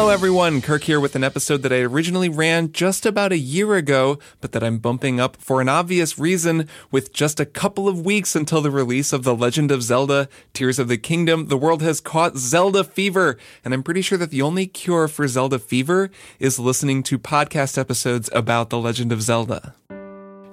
[0.00, 0.62] Hello, everyone.
[0.62, 4.52] Kirk here with an episode that I originally ran just about a year ago, but
[4.52, 8.62] that I'm bumping up for an obvious reason with just a couple of weeks until
[8.62, 11.48] the release of The Legend of Zelda Tears of the Kingdom.
[11.48, 15.28] The world has caught Zelda fever, and I'm pretty sure that the only cure for
[15.28, 19.74] Zelda fever is listening to podcast episodes about The Legend of Zelda.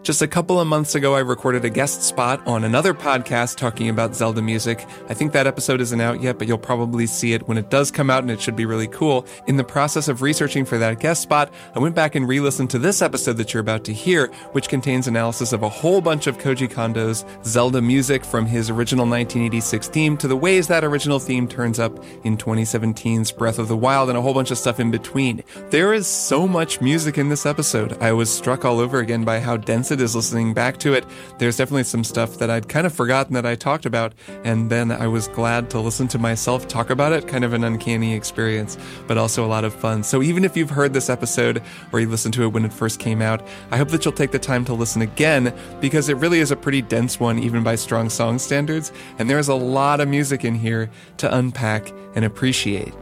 [0.08, 3.90] Just a couple of months ago, I recorded a guest spot on another podcast talking
[3.90, 4.86] about Zelda music.
[5.10, 7.92] I think that episode isn't out yet, but you'll probably see it when it does
[7.92, 9.26] come out and it should be really cool.
[9.48, 12.80] In the process of researching for that guest spot, I went back and re-listened to
[12.80, 16.38] this episode that you're about to hear, which contains analysis of a whole bunch of
[16.38, 21.50] Koji Kondo's Zelda music from his original 1986 theme to the ways that original theme
[21.50, 24.90] turns up in 2017's Breath of the Wild and a whole bunch of stuff in
[24.90, 25.44] between.
[25.70, 28.02] There is so much music in this episode.
[28.02, 31.06] I was struck all over again by how dense it is listening back to it.
[31.38, 34.92] There's definitely some stuff that I'd kind of forgotten that I talked about, and then
[34.92, 37.28] I was glad to listen to myself talk about it.
[37.28, 40.04] Kind of an uncanny experience, but also a lot of fun.
[40.04, 43.00] So even if you've heard this episode or you listened to it when it first
[43.00, 46.40] came out, I hope that you'll take the time to listen again because it really
[46.40, 50.08] is a pretty dense one, even by strong song standards, and there's a lot of
[50.08, 52.94] music in here to unpack and appreciate.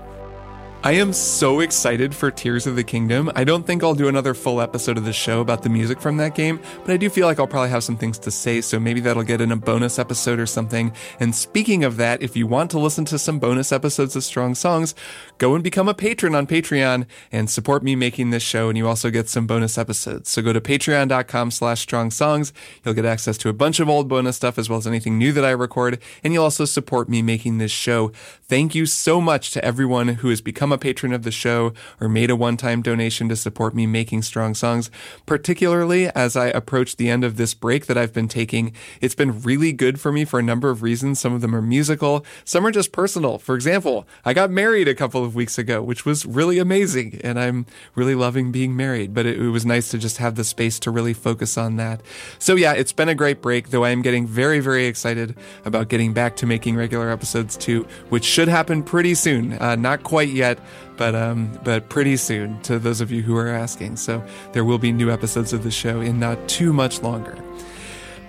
[0.85, 3.31] I am so excited for Tears of the Kingdom.
[3.35, 6.17] I don't think I'll do another full episode of the show about the music from
[6.17, 8.79] that game, but I do feel like I'll probably have some things to say, so
[8.79, 10.93] maybe that'll get in a bonus episode or something.
[11.19, 14.53] And speaking of that, if you want to listen to some bonus episodes of Strong
[14.55, 14.93] Songs,
[15.39, 18.87] go and become a patron on Patreon and support me making this show, and you
[18.87, 20.29] also get some bonus episodes.
[20.29, 22.53] So go to patreon.com slash strong songs.
[22.83, 25.31] You'll get access to a bunch of old bonus stuff as well as anything new
[25.31, 28.11] that I record, and you'll also support me making this show.
[28.43, 32.09] Thank you so much to everyone who has become a patron of the show or
[32.09, 34.89] made a one-time donation to support me making strong songs,
[35.25, 38.73] particularly as I approach the end of this break that I've been taking.
[39.01, 41.19] It's been really good for me for a number of reasons.
[41.19, 43.37] Some of them are musical, some are just personal.
[43.37, 47.39] For example, I got married a couple of weeks ago, which was really amazing, and
[47.39, 47.65] I'm
[47.95, 50.91] really loving being married, but it, it was nice to just have the space to
[50.91, 52.01] really focus on that.
[52.39, 55.89] So yeah, it's been a great break, though I am getting very, very excited about
[55.89, 59.53] getting back to making regular episodes too, which should happen pretty soon.
[59.53, 60.54] Uh, not quite yet,
[60.97, 62.61] but um, but pretty soon.
[62.63, 64.23] To those of you who are asking, so
[64.53, 67.37] there will be new episodes of the show in not too much longer.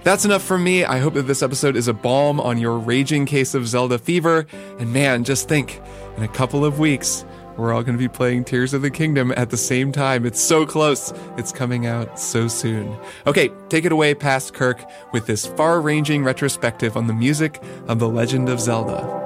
[0.07, 0.85] That's enough from me.
[0.85, 4.47] I hope that this episode is a balm on your raging case of Zelda fever.
[4.79, 5.83] And man, just think,
[6.17, 7.25] in a couple of weeks,
[7.57, 10.25] we're all going to be playing Tears of the Kingdom at the same time.
[10.25, 11.13] It's so close.
[11.37, 12.97] It's coming out so soon.
[13.27, 17.99] Okay, take it away past Kirk with this far ranging retrospective on the music of
[17.99, 19.26] The Legend of Zelda.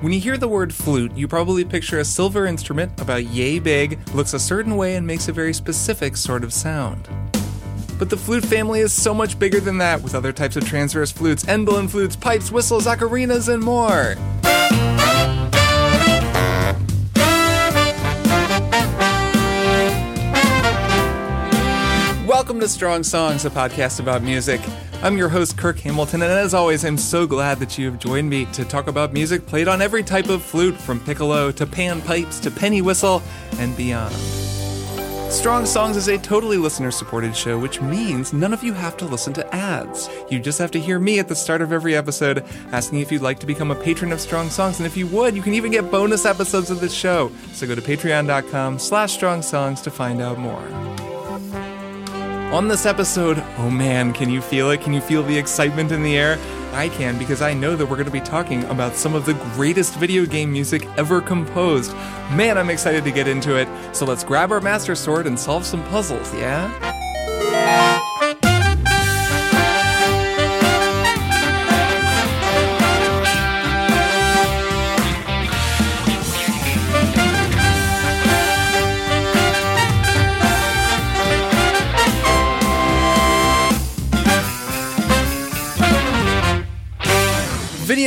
[0.00, 3.98] When you hear the word flute, you probably picture a silver instrument about yay big,
[4.14, 7.08] looks a certain way, and makes a very specific sort of sound.
[7.98, 11.10] But the flute family is so much bigger than that, with other types of transverse
[11.10, 14.14] flutes, end blown flutes, pipes, whistles, ocarinas, and more.
[22.24, 24.60] Welcome to Strong Songs, a podcast about music.
[25.00, 28.28] I'm your host, Kirk Hamilton, and as always, I'm so glad that you have joined
[28.28, 32.02] me to talk about music played on every type of flute, from piccolo to pan
[32.02, 33.22] pipes to penny whistle
[33.58, 34.12] and beyond.
[35.30, 39.04] Strong Songs is a totally listener supported show, which means none of you have to
[39.04, 40.10] listen to ads.
[40.30, 43.22] You just have to hear me at the start of every episode asking if you'd
[43.22, 45.70] like to become a patron of Strong Songs, and if you would, you can even
[45.70, 47.30] get bonus episodes of this show.
[47.52, 51.07] So go to patreon.com slash strong songs to find out more.
[52.50, 54.80] On this episode, oh man, can you feel it?
[54.80, 56.38] Can you feel the excitement in the air?
[56.72, 59.34] I can because I know that we're going to be talking about some of the
[59.54, 61.92] greatest video game music ever composed.
[62.32, 63.68] Man, I'm excited to get into it.
[63.94, 66.72] So let's grab our Master Sword and solve some puzzles, yeah?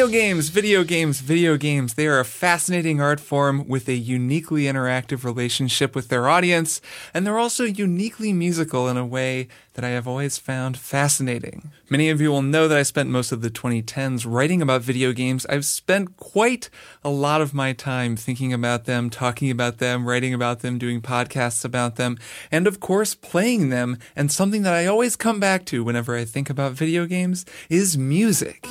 [0.02, 1.94] Video games, video games, video games.
[1.94, 6.82] They are a fascinating art form with a uniquely interactive relationship with their audience,
[7.14, 11.70] and they're also uniquely musical in a way that I have always found fascinating.
[11.88, 15.14] Many of you will know that I spent most of the 2010s writing about video
[15.14, 15.46] games.
[15.46, 16.72] I've spent quite
[17.04, 21.00] a lot of my time thinking about them, talking about them, writing about them, doing
[21.00, 22.18] podcasts about them,
[22.52, 24.00] and of course playing them.
[24.16, 28.00] And something that I always come back to whenever I think about video games is
[28.00, 28.66] music.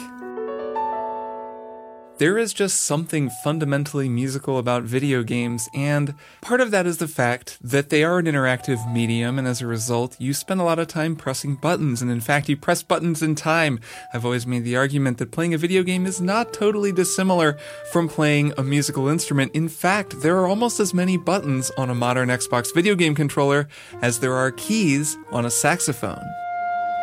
[2.21, 6.13] There is just something fundamentally musical about video games, and
[6.43, 9.67] part of that is the fact that they are an interactive medium, and as a
[9.67, 13.23] result, you spend a lot of time pressing buttons, and in fact, you press buttons
[13.23, 13.81] in time.
[14.13, 17.57] I've always made the argument that playing a video game is not totally dissimilar
[17.91, 19.53] from playing a musical instrument.
[19.55, 23.67] In fact, there are almost as many buttons on a modern Xbox video game controller
[24.03, 26.23] as there are keys on a saxophone.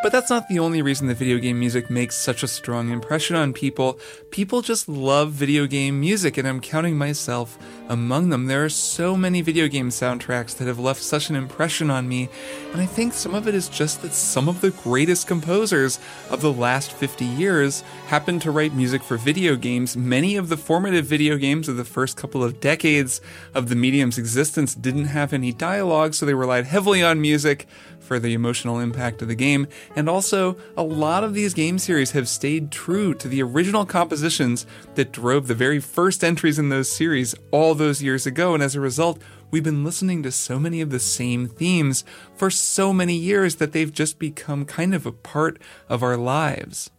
[0.00, 3.34] But that's not the only reason that video game music makes such a strong impression
[3.34, 3.98] on people.
[4.30, 7.58] People just love video game music, and I'm counting myself
[7.88, 8.46] among them.
[8.46, 12.28] There are so many video game soundtracks that have left such an impression on me,
[12.72, 15.98] and I think some of it is just that some of the greatest composers
[16.30, 19.96] of the last 50 years happened to write music for video games.
[19.96, 23.20] Many of the formative video games of the first couple of decades
[23.52, 27.66] of the medium's existence didn't have any dialogue, so they relied heavily on music
[28.00, 29.66] for the emotional impact of the game.
[29.96, 34.66] And also, a lot of these game series have stayed true to the original compositions
[34.94, 38.54] that drove the very first entries in those series all those years ago.
[38.54, 42.04] And as a result, we've been listening to so many of the same themes
[42.34, 46.90] for so many years that they've just become kind of a part of our lives.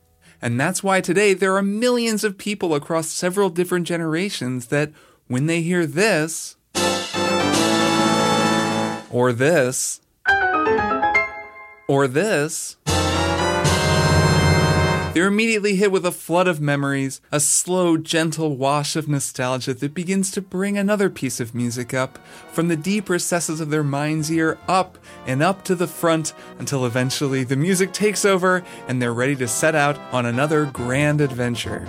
[0.42, 4.92] And that's why today there are millions of people across several different generations that,
[5.28, 6.56] when they hear this,
[9.12, 10.02] or this,
[11.89, 12.77] or this,
[15.15, 19.95] they're immediately hit with a flood of memories, a slow, gentle wash of nostalgia that
[19.95, 22.19] begins to bring another piece of music up
[22.51, 26.86] from the deep recesses of their mind's ear up and up to the front until
[26.86, 31.88] eventually the music takes over and they're ready to set out on another grand adventure.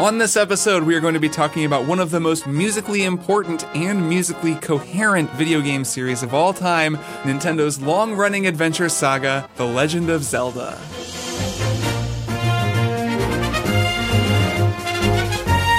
[0.10, 3.02] On this episode, we are going to be talking about one of the most musically
[3.02, 9.46] important and musically coherent video game series of all time Nintendo's long running adventure saga,
[9.56, 10.72] The Legend of Zelda.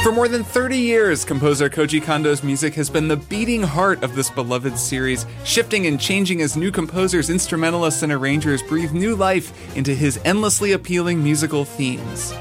[0.04, 4.14] For more than 30 years, composer Koji Kondo's music has been the beating heart of
[4.14, 9.76] this beloved series, shifting and changing as new composers, instrumentalists, and arrangers breathe new life
[9.76, 12.36] into his endlessly appealing musical themes.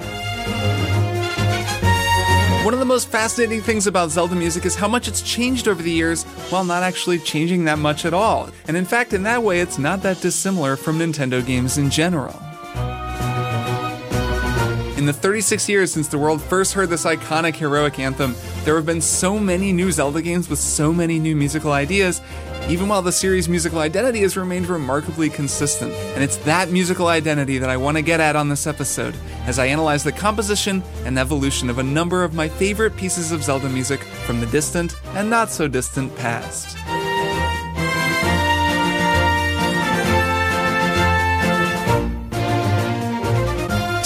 [2.63, 5.83] One of the most fascinating things about Zelda music is how much it's changed over
[5.83, 8.51] the years while not actually changing that much at all.
[8.69, 12.39] And in fact, in that way, it's not that dissimilar from Nintendo games in general.
[14.99, 18.35] In the 36 years since the world first heard this iconic heroic anthem,
[18.65, 22.21] there have been so many new Zelda games with so many new musical ideas,
[22.69, 25.93] even while the series' musical identity has remained remarkably consistent.
[25.93, 29.15] And it's that musical identity that I want to get at on this episode
[29.47, 33.43] as I analyze the composition and evolution of a number of my favorite pieces of
[33.43, 36.77] Zelda music from the distant and not so distant past.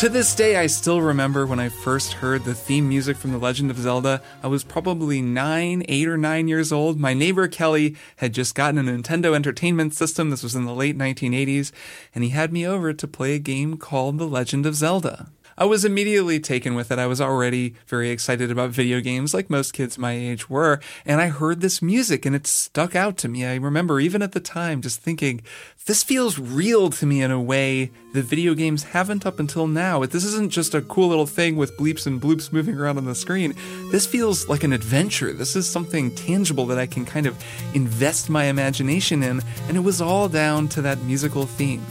[0.05, 3.39] To this day, I still remember when I first heard the theme music from The
[3.39, 4.21] Legend of Zelda.
[4.43, 7.01] I was probably nine, eight or nine years old.
[7.01, 10.29] My neighbor Kelly had just gotten a Nintendo Entertainment System.
[10.29, 11.73] This was in the late 1980s,
[12.15, 15.31] and he had me over to play a game called The Legend of Zelda.
[15.57, 16.99] I was immediately taken with it.
[16.99, 21.21] I was already very excited about video games, like most kids my age were, and
[21.21, 23.45] I heard this music and it stuck out to me.
[23.45, 25.43] I remember even at the time just thinking,
[25.87, 30.05] this feels real to me in a way that video games haven't up until now.
[30.05, 33.15] This isn't just a cool little thing with bleeps and bloops moving around on the
[33.15, 33.55] screen.
[33.91, 35.33] This feels like an adventure.
[35.33, 37.37] This is something tangible that I can kind of
[37.75, 41.85] invest my imagination in, and it was all down to that musical theme.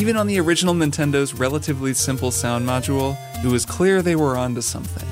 [0.00, 4.62] Even on the original Nintendo's relatively simple sound module, it was clear they were onto
[4.62, 5.09] something.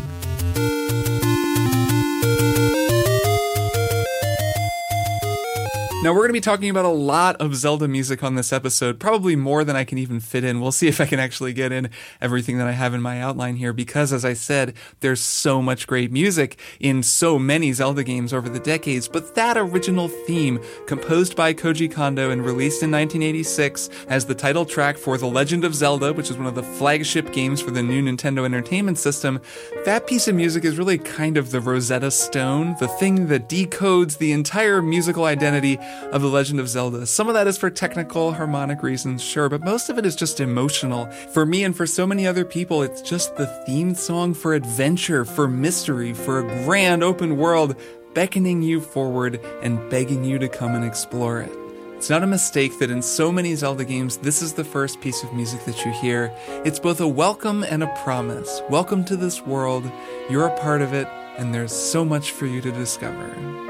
[6.01, 9.01] Now, we're going to be talking about a lot of Zelda music on this episode,
[9.01, 10.61] probably more than I can even fit in.
[10.61, 11.91] We'll see if I can actually get in
[12.21, 15.89] everything that I have in my outline here, because as I said, there's so much
[15.89, 19.09] great music in so many Zelda games over the decades.
[19.09, 24.65] But that original theme, composed by Koji Kondo and released in 1986 as the title
[24.65, 27.83] track for The Legend of Zelda, which is one of the flagship games for the
[27.83, 29.41] new Nintendo Entertainment System,
[29.85, 34.19] that piece of music is really kind of the Rosetta Stone, the thing that decodes
[34.19, 35.77] the entire musical identity
[36.13, 37.07] of The Legend of Zelda.
[37.07, 40.41] Some of that is for technical, harmonic reasons, sure, but most of it is just
[40.41, 41.07] emotional.
[41.33, 45.25] For me and for so many other people, it's just the theme song for adventure,
[45.25, 47.77] for mystery, for a grand open world
[48.15, 51.53] beckoning you forward and begging you to come and explore it.
[51.99, 55.25] It's not a mistake that in so many Zelda games, this is the first piece
[55.25, 56.33] of music that you hear.
[56.65, 58.63] It's both a welcome and a promise.
[58.71, 59.91] Welcome to this world,
[60.31, 63.68] you're a part of it, and there's so much for you to discover.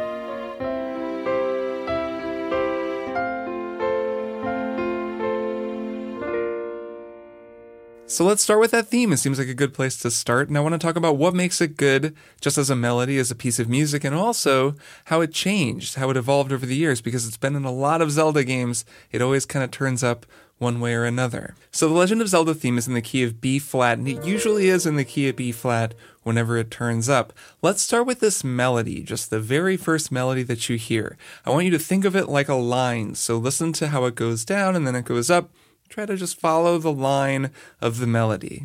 [8.10, 9.12] So let's start with that theme.
[9.12, 10.48] It seems like a good place to start.
[10.48, 13.30] And I want to talk about what makes it good just as a melody, as
[13.30, 17.02] a piece of music, and also how it changed, how it evolved over the years,
[17.02, 18.86] because it's been in a lot of Zelda games.
[19.12, 20.24] It always kind of turns up
[20.56, 21.54] one way or another.
[21.70, 24.24] So the Legend of Zelda theme is in the key of B flat, and it
[24.24, 27.34] usually is in the key of B flat whenever it turns up.
[27.60, 31.18] Let's start with this melody, just the very first melody that you hear.
[31.44, 33.16] I want you to think of it like a line.
[33.16, 35.50] So listen to how it goes down and then it goes up
[35.88, 38.64] Try to just follow the line of the melody.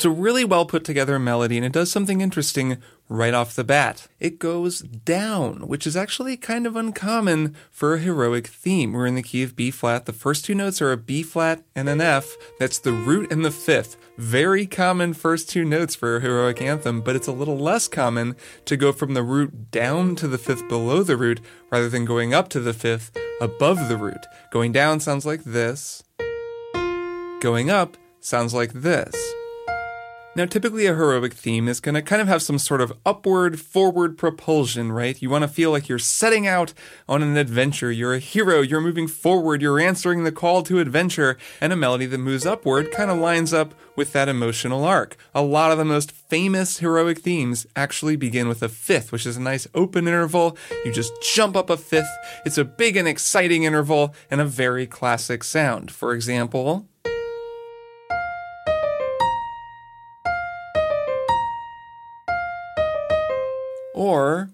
[0.00, 2.78] It's a really well put together melody and it does something interesting
[3.10, 4.08] right off the bat.
[4.18, 8.94] It goes down, which is actually kind of uncommon for a heroic theme.
[8.94, 10.06] We're in the key of B flat.
[10.06, 12.34] The first two notes are a B flat and an F.
[12.58, 13.98] That's the root and the fifth.
[14.16, 18.36] Very common first two notes for a heroic anthem, but it's a little less common
[18.64, 22.32] to go from the root down to the fifth below the root rather than going
[22.32, 24.24] up to the fifth above the root.
[24.50, 26.02] Going down sounds like this.
[27.40, 29.14] Going up sounds like this.
[30.36, 33.58] Now, typically a heroic theme is going to kind of have some sort of upward,
[33.58, 35.20] forward propulsion, right?
[35.20, 36.72] You want to feel like you're setting out
[37.08, 37.90] on an adventure.
[37.90, 38.60] You're a hero.
[38.60, 39.60] You're moving forward.
[39.60, 41.36] You're answering the call to adventure.
[41.60, 45.16] And a melody that moves upward kind of lines up with that emotional arc.
[45.34, 49.36] A lot of the most famous heroic themes actually begin with a fifth, which is
[49.36, 50.56] a nice open interval.
[50.84, 52.16] You just jump up a fifth.
[52.46, 55.90] It's a big and exciting interval and a very classic sound.
[55.90, 56.86] For example,
[64.00, 64.48] or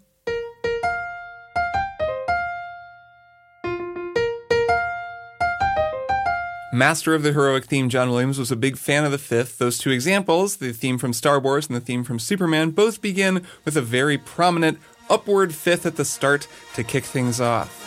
[6.73, 9.59] Master of the heroic theme, John Williams was a big fan of the fifth.
[9.59, 13.47] Those two examples, the theme from Star Wars and the theme from Superman, both begin
[13.65, 17.86] with a very prominent upward fifth at the start to kick things off.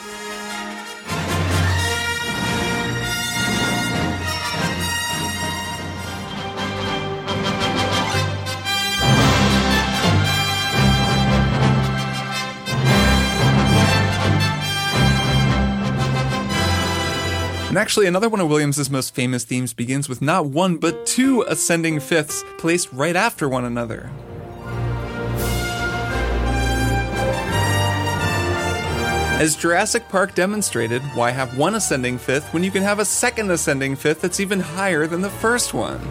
[17.69, 21.43] And actually, another one of Williams' most famous themes begins with not one, but two
[21.43, 24.09] ascending fifths placed right after one another.
[29.39, 33.51] As Jurassic Park demonstrated, why have one ascending fifth when you can have a second
[33.51, 36.01] ascending fifth that's even higher than the first one?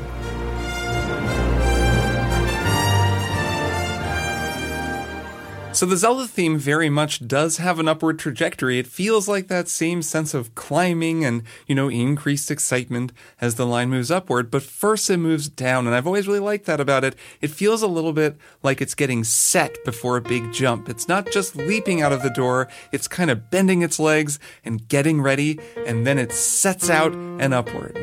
[5.79, 8.81] So the Zelda theme very much does have an upward trajectory.
[8.81, 13.65] It feels like that same sense of climbing and, you know, increased excitement as the
[13.65, 15.87] line moves upward, but first it moves down.
[15.87, 17.15] And I've always really liked that about it.
[17.41, 20.89] It feels a little bit like it's getting set before a big jump.
[20.89, 24.89] It's not just leaping out of the door, it's kind of bending its legs and
[24.89, 27.97] getting ready, and then it sets out and upward.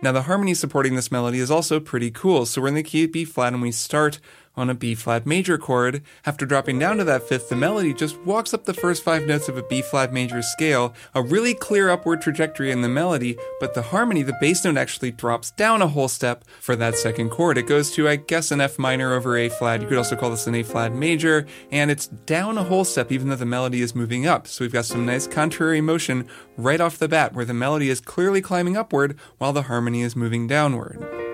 [0.00, 2.46] Now, the harmony supporting this melody is also pretty cool.
[2.46, 4.20] So we're in the key of B flat and we start
[4.58, 6.02] on a B flat major chord.
[6.26, 9.48] After dropping down to that fifth, the melody just walks up the first five notes
[9.48, 13.74] of a B flat major scale, a really clear upward trajectory in the melody, but
[13.74, 17.56] the harmony, the bass note actually drops down a whole step for that second chord.
[17.56, 19.80] It goes to, I guess, an F minor over A flat.
[19.80, 23.12] You could also call this an A flat major, and it's down a whole step
[23.12, 24.48] even though the melody is moving up.
[24.48, 28.00] So we've got some nice contrary motion right off the bat where the melody is
[28.00, 31.27] clearly climbing upward while the harmony is moving downward.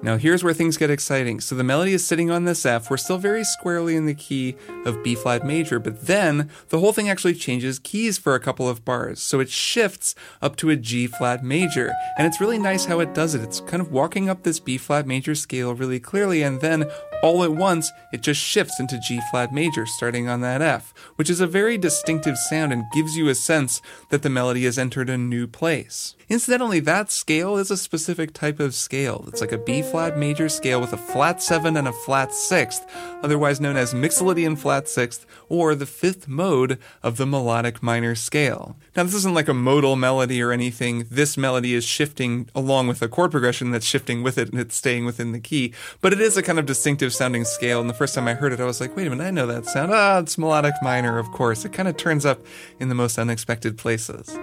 [0.00, 1.40] Now here's where things get exciting.
[1.40, 2.88] So the melody is sitting on this F.
[2.88, 6.92] We're still very squarely in the key of B flat major, but then the whole
[6.92, 9.20] thing actually changes keys for a couple of bars.
[9.20, 11.92] So it shifts up to a G flat major.
[12.16, 13.42] And it's really nice how it does it.
[13.42, 16.88] It's kind of walking up this B flat major scale really clearly and then
[17.20, 21.28] all at once, it just shifts into G flat major, starting on that F, which
[21.28, 25.10] is a very distinctive sound and gives you a sense that the melody has entered
[25.10, 26.14] a new place.
[26.30, 29.24] Incidentally, that scale is a specific type of scale.
[29.28, 32.86] It's like a B flat major scale with a flat 7 and a flat 6th,
[33.22, 38.76] otherwise known as Mixolydian flat 6th, or the fifth mode of the melodic minor scale.
[38.94, 41.06] Now, this isn't like a modal melody or anything.
[41.10, 44.76] This melody is shifting along with a chord progression that's shifting with it and it's
[44.76, 47.80] staying within the key, but it is a kind of distinctive sounding scale.
[47.80, 49.46] And the first time I heard it, I was like, wait a minute, I know
[49.46, 49.92] that sound.
[49.94, 51.64] Ah, it's melodic minor, of course.
[51.64, 52.44] It kind of turns up
[52.78, 54.36] in the most unexpected places.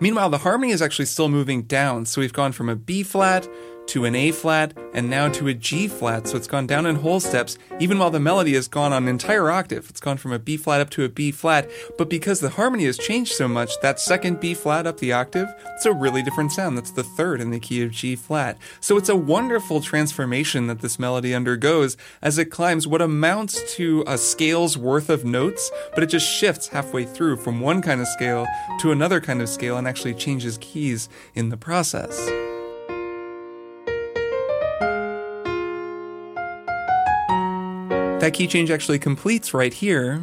[0.00, 2.06] Meanwhile, the harmony is actually still moving down.
[2.06, 3.48] So we've gone from a B flat
[3.88, 6.26] to an A flat, and now to a G flat.
[6.26, 9.08] So it's gone down in whole steps, even while the melody has gone on an
[9.08, 9.88] entire octave.
[9.90, 11.70] It's gone from a B flat up to a B flat.
[11.96, 15.48] But because the harmony has changed so much, that second B flat up the octave,
[15.74, 16.76] it's a really different sound.
[16.76, 18.58] That's the third in the key of G flat.
[18.80, 24.04] So it's a wonderful transformation that this melody undergoes as it climbs what amounts to
[24.06, 28.08] a scale's worth of notes, but it just shifts halfway through from one kind of
[28.08, 28.46] scale
[28.80, 32.28] to another kind of scale and actually changes keys in the process.
[38.20, 40.22] That key change actually completes right here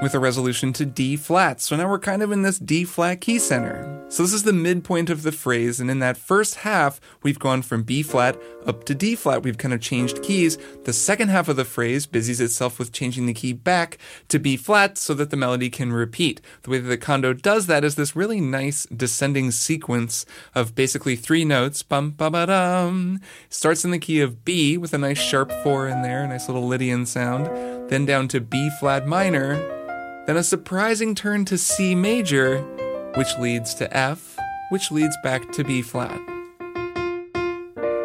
[0.00, 1.60] with a resolution to D flat.
[1.60, 3.94] So now we're kind of in this D flat key center.
[4.10, 7.60] So this is the midpoint of the phrase, and in that first half, we've gone
[7.60, 9.42] from B flat up to D flat.
[9.42, 10.56] We've kind of changed keys.
[10.84, 14.56] The second half of the phrase busies itself with changing the key back to B
[14.56, 16.40] flat so that the melody can repeat.
[16.62, 20.24] The way that the Kondo does that is this really nice descending sequence
[20.54, 21.82] of basically three notes.
[21.82, 23.20] Bum ba ba dum.
[23.50, 26.48] Starts in the key of B with a nice sharp four in there, a nice
[26.48, 27.90] little Lydian sound.
[27.90, 29.77] Then down to B flat minor.
[30.28, 32.60] Then a surprising turn to C major
[33.14, 34.36] which leads to F,
[34.68, 36.20] which leads back to B flat.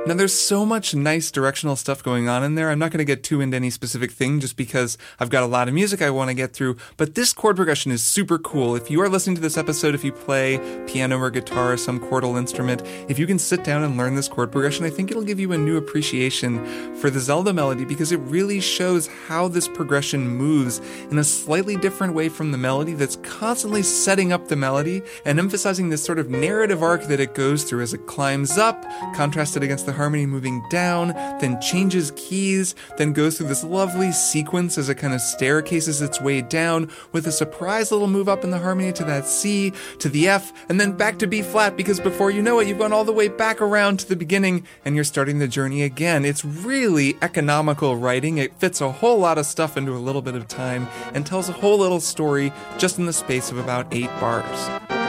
[0.05, 2.69] Now, there's so much nice directional stuff going on in there.
[2.69, 5.45] I'm not going to get too into any specific thing just because I've got a
[5.47, 6.75] lot of music I want to get through.
[6.97, 8.75] But this chord progression is super cool.
[8.75, 12.01] If you are listening to this episode, if you play piano or guitar or some
[12.01, 15.23] chordal instrument, if you can sit down and learn this chord progression, I think it'll
[15.23, 19.69] give you a new appreciation for the Zelda melody because it really shows how this
[19.69, 20.81] progression moves
[21.11, 25.39] in a slightly different way from the melody that's constantly setting up the melody and
[25.39, 28.83] emphasizing this sort of narrative arc that it goes through as it climbs up,
[29.15, 31.09] contrasted against the harmony moving down,
[31.39, 36.19] then changes keys, then goes through this lovely sequence as it kind of staircases its
[36.19, 40.09] way down with a surprise little move up in the harmony to that C, to
[40.09, 42.93] the F, and then back to B flat because before you know it, you've gone
[42.93, 46.25] all the way back around to the beginning and you're starting the journey again.
[46.25, 48.37] It's really economical writing.
[48.37, 51.49] It fits a whole lot of stuff into a little bit of time and tells
[51.49, 55.02] a whole little story just in the space of about eight bars.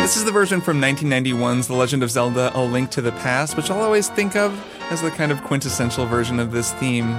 [0.00, 3.56] This is the version from 1991's The Legend of Zelda A Link to the Past,
[3.56, 4.58] which I'll always think of
[4.90, 7.10] as the kind of quintessential version of this theme.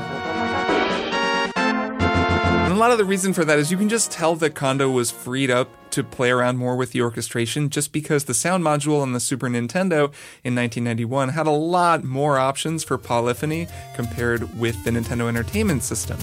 [1.56, 4.90] And a lot of the reason for that is you can just tell that Kondo
[4.90, 9.02] was freed up to play around more with the orchestration just because the sound module
[9.02, 10.12] on the Super Nintendo
[10.44, 16.18] in 1991 had a lot more options for polyphony compared with the Nintendo Entertainment System.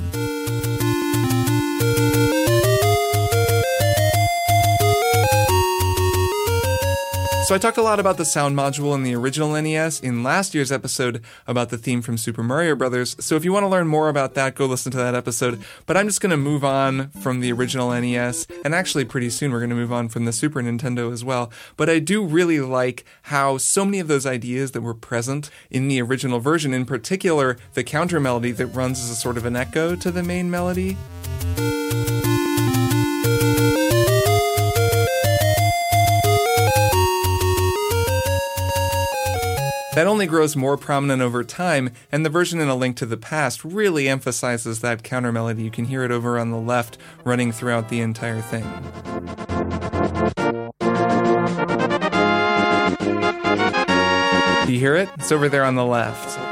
[7.49, 10.55] So I talked a lot about the sound module in the original NES in last
[10.55, 13.17] year's episode about the theme from Super Mario Brothers.
[13.21, 15.65] So if you want to learn more about that, go listen to that episode.
[15.87, 19.51] But I'm just going to move on from the original NES, and actually pretty soon
[19.51, 21.51] we're going to move on from the Super Nintendo as well.
[21.79, 25.89] But I do really like how so many of those ideas that were present in
[25.89, 29.57] the original version, in particular the counter melody that runs as a sort of an
[29.57, 30.99] echo to the main melody.
[39.99, 43.17] That only grows more prominent over time, and the version in A Link to the
[43.17, 45.65] Past really emphasizes that counter melody.
[45.65, 48.63] You can hear it over on the left running throughout the entire thing.
[54.67, 55.09] Do you hear it?
[55.19, 56.48] It's over there on the left.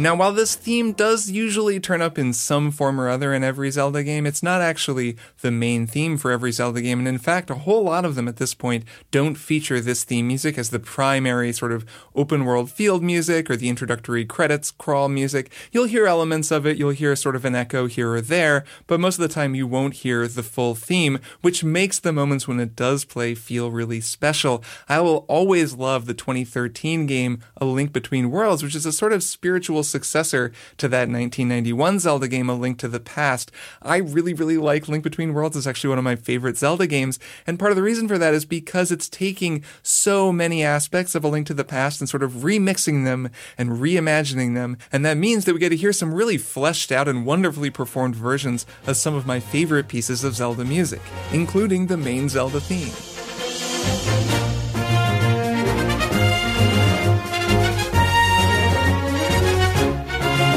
[0.00, 3.68] Now, while this theme does usually turn up in some form or other in every
[3.72, 7.00] Zelda game, it's not actually the main theme for every Zelda game.
[7.00, 10.28] And in fact, a whole lot of them at this point don't feature this theme
[10.28, 11.84] music as the primary sort of
[12.14, 15.50] open world field music or the introductory credits crawl music.
[15.72, 19.00] You'll hear elements of it, you'll hear sort of an echo here or there, but
[19.00, 22.60] most of the time you won't hear the full theme, which makes the moments when
[22.60, 24.62] it does play feel really special.
[24.88, 29.12] I will always love the 2013 game A Link Between Worlds, which is a sort
[29.12, 33.50] of spiritual successor to that 1991 Zelda game, A Link to the Past.
[33.82, 35.56] I really, really like Link Between Worlds.
[35.56, 37.18] It's actually one of my favorite Zelda games.
[37.46, 41.24] And part of the reason for that is because it's taking so many aspects of
[41.24, 44.76] A Link to the Past and sort of remixing them and reimagining them.
[44.92, 48.16] And that means that we get to hear some really fleshed out and wonderfully performed
[48.16, 54.17] versions of some of my favorite pieces of Zelda music, including the main Zelda theme.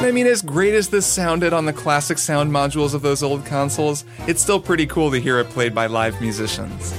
[0.04, 3.46] I mean, as great as this sounded on the classic sound modules of those old
[3.46, 6.94] consoles, it's still pretty cool to hear it played by live musicians.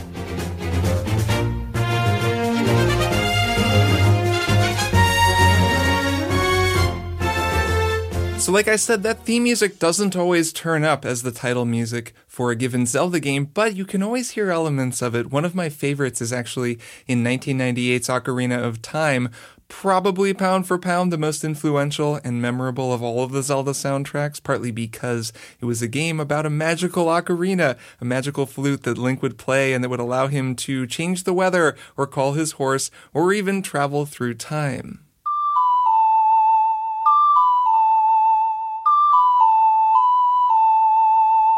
[8.43, 12.12] So, like I said, that theme music doesn't always turn up as the title music
[12.27, 15.31] for a given Zelda game, but you can always hear elements of it.
[15.31, 19.29] One of my favorites is actually in 1998's Ocarina of Time,
[19.73, 24.41] probably pound for pound the most influential and memorable of all of the Zelda soundtracks,
[24.41, 25.33] partly because
[25.63, 29.73] it was a game about a magical ocarina, a magical flute that Link would play
[29.73, 33.63] and that would allow him to change the weather or call his horse or even
[33.63, 35.01] travel through time.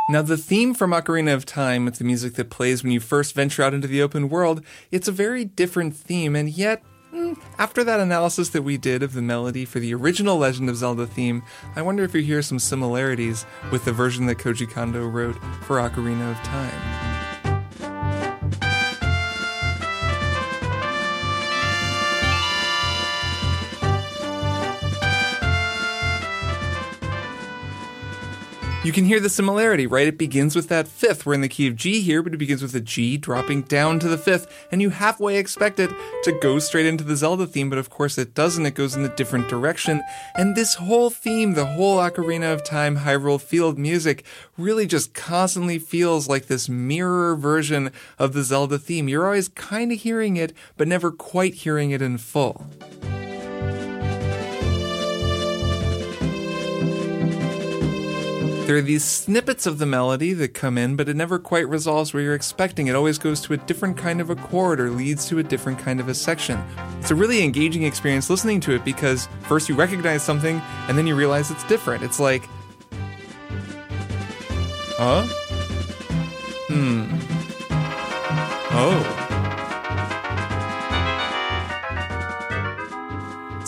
[0.09, 3.35] Now, the theme from Ocarina of Time, with the music that plays when you first
[3.35, 6.83] venture out into the open world, it's a very different theme, and yet,
[7.15, 10.77] Mm, after that analysis that we did of the melody for the original Legend of
[10.77, 11.45] Zelda theme,
[11.77, 15.77] I wonder if you hear some similarities with the version that Koji Kondo wrote for
[15.77, 17.14] Ocarina of Time.
[28.85, 30.07] You can hear the similarity, right?
[30.07, 31.25] It begins with that fifth.
[31.25, 33.99] We're in the key of G here, but it begins with a G dropping down
[34.01, 35.91] to the fifth, and you halfway expect it
[36.25, 38.67] to go straight into the Zelda theme, but of course it doesn't.
[38.67, 40.03] It goes in a different direction.
[40.35, 44.23] And this whole theme, the whole Ocarina of Time Hyrule Field music,
[44.59, 49.09] really just constantly feels like this mirror version of the Zelda theme.
[49.09, 52.67] You're always kind of hearing it, but never quite hearing it in full.
[58.67, 62.15] There are these snippets of the melody that come in, but it never quite resolves
[62.15, 62.87] where you're expecting.
[62.87, 65.79] It always goes to a different kind of a chord or leads to a different
[65.79, 66.59] kind of a section.
[66.99, 71.07] It's a really engaging experience listening to it because first you recognize something and then
[71.07, 72.05] you realize it's different.
[72.05, 72.49] It's like,
[74.97, 75.25] huh?
[76.69, 77.05] Hmm.
[78.77, 79.34] Oh.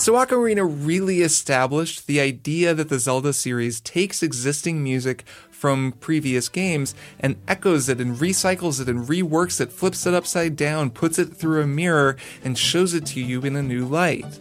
[0.06, 6.48] So Ocarina really established the idea that the Zelda series takes existing music from previous
[6.48, 11.18] games and echoes it and recycles it and reworks it, flips it upside down, puts
[11.18, 14.38] it through a mirror, and shows it to you in a new light.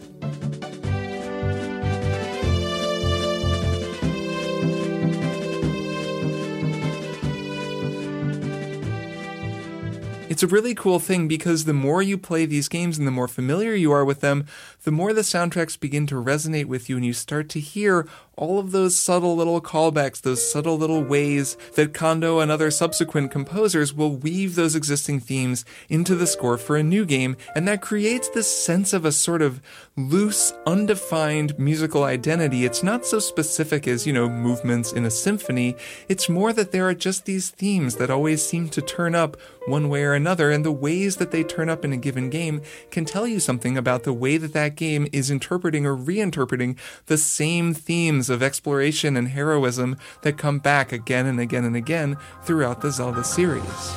[10.36, 13.26] It's a really cool thing because the more you play these games and the more
[13.26, 14.44] familiar you are with them,
[14.84, 18.58] the more the soundtracks begin to resonate with you and you start to hear all
[18.58, 23.94] of those subtle little callbacks, those subtle little ways that Kondo and other subsequent composers
[23.94, 28.28] will weave those existing themes into the score for a new game, and that creates
[28.28, 29.60] this sense of a sort of
[29.96, 32.64] loose, undefined musical identity.
[32.66, 35.74] It's not so specific as, you know, movements in a symphony.
[36.08, 39.88] It's more that there are just these themes that always seem to turn up one
[39.88, 43.04] way or another, and the ways that they turn up in a given game can
[43.04, 47.74] tell you something about the way that that game is interpreting or reinterpreting the same
[47.74, 52.80] themes themes of exploration and heroism that come back again and again and again throughout
[52.80, 53.94] the Zelda series.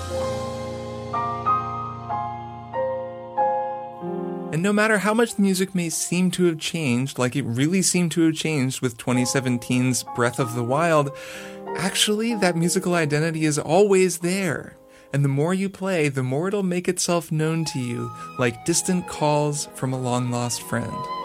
[4.51, 7.81] And no matter how much the music may seem to have changed, like it really
[7.81, 11.11] seemed to have changed with 2017's Breath of the Wild,
[11.77, 14.75] actually, that musical identity is always there.
[15.13, 19.07] And the more you play, the more it'll make itself known to you, like distant
[19.07, 21.18] calls from a long lost friend.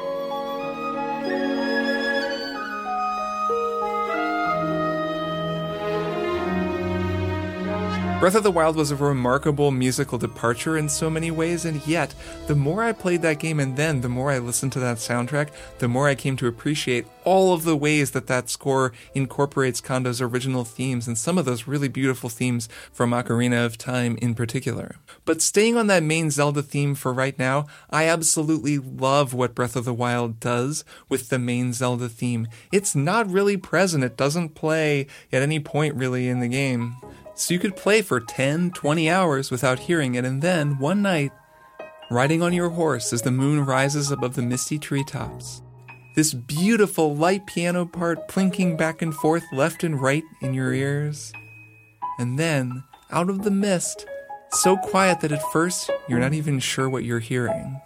[8.24, 12.14] Breath of the Wild was a remarkable musical departure in so many ways, and yet,
[12.46, 15.50] the more I played that game and then the more I listened to that soundtrack,
[15.76, 20.22] the more I came to appreciate all of the ways that that score incorporates Kondo's
[20.22, 24.96] original themes and some of those really beautiful themes from Ocarina of Time in particular.
[25.26, 29.76] But staying on that main Zelda theme for right now, I absolutely love what Breath
[29.76, 32.48] of the Wild does with the main Zelda theme.
[32.72, 36.96] It's not really present, it doesn't play at any point really in the game.
[37.34, 41.32] So you could play for 10, 20 hours without hearing it, and then, one night,
[42.10, 45.62] riding on your horse as the moon rises above the misty treetops,
[46.14, 51.32] this beautiful light piano part plinking back and forth left and right in your ears.
[52.18, 54.06] And then, out of the mist,
[54.52, 57.80] so quiet that at first you're not even sure what you're hearing.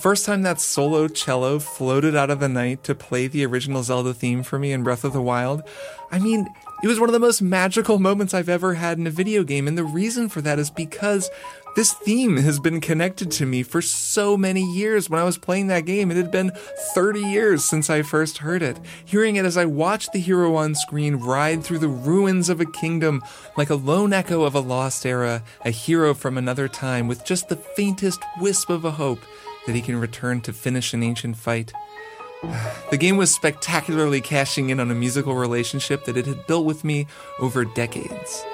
[0.00, 4.12] First time that solo cello floated out of the night to play the original Zelda
[4.12, 5.62] theme for me in Breath of the Wild,
[6.10, 6.48] I mean,
[6.82, 9.68] it was one of the most magical moments I've ever had in a video game.
[9.68, 11.30] And the reason for that is because
[11.76, 15.08] This theme has been connected to me for so many years.
[15.08, 16.50] When I was playing that game, it had been
[16.94, 18.78] 30 years since I first heard it.
[19.04, 22.66] Hearing it as I watched the hero on screen ride through the ruins of a
[22.66, 23.22] kingdom
[23.56, 27.48] like a lone echo of a lost era, a hero from another time with just
[27.48, 29.20] the faintest wisp of a hope
[29.66, 31.72] that he can return to finish an ancient fight.
[32.90, 36.82] The game was spectacularly cashing in on a musical relationship that it had built with
[36.82, 37.06] me
[37.38, 38.44] over decades.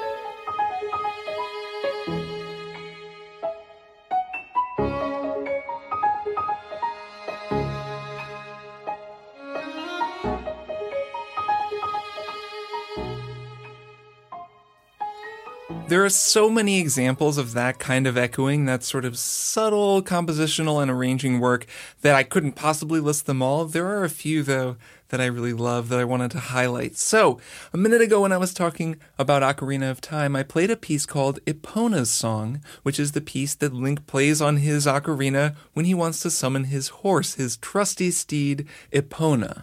[15.97, 20.83] There are so many examples of that kind of echoing, that sort of subtle compositional
[20.83, 21.65] and arranging work,
[22.03, 23.65] that I couldn't possibly list them all.
[23.65, 24.77] There are a few, though,
[25.09, 26.99] that I really love that I wanted to highlight.
[26.99, 27.41] So,
[27.73, 31.07] a minute ago when I was talking about Ocarina of Time, I played a piece
[31.07, 35.95] called Epona's Song, which is the piece that Link plays on his ocarina when he
[35.95, 39.63] wants to summon his horse, his trusty steed, Epona.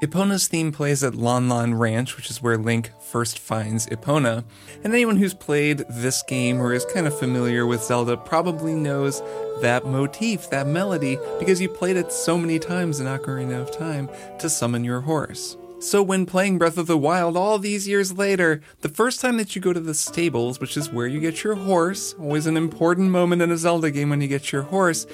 [0.00, 4.44] Epona's theme plays at Lon Lon Ranch, which is where Link first finds Epona.
[4.84, 9.20] And anyone who's played this game or is kind of familiar with Zelda probably knows
[9.60, 14.08] that motif, that melody, because you played it so many times in Ocarina of Time
[14.38, 15.56] to summon your horse.
[15.80, 19.56] So, when playing Breath of the Wild all these years later, the first time that
[19.56, 23.10] you go to the stables, which is where you get your horse, always an important
[23.10, 25.06] moment in a Zelda game when you get your horse,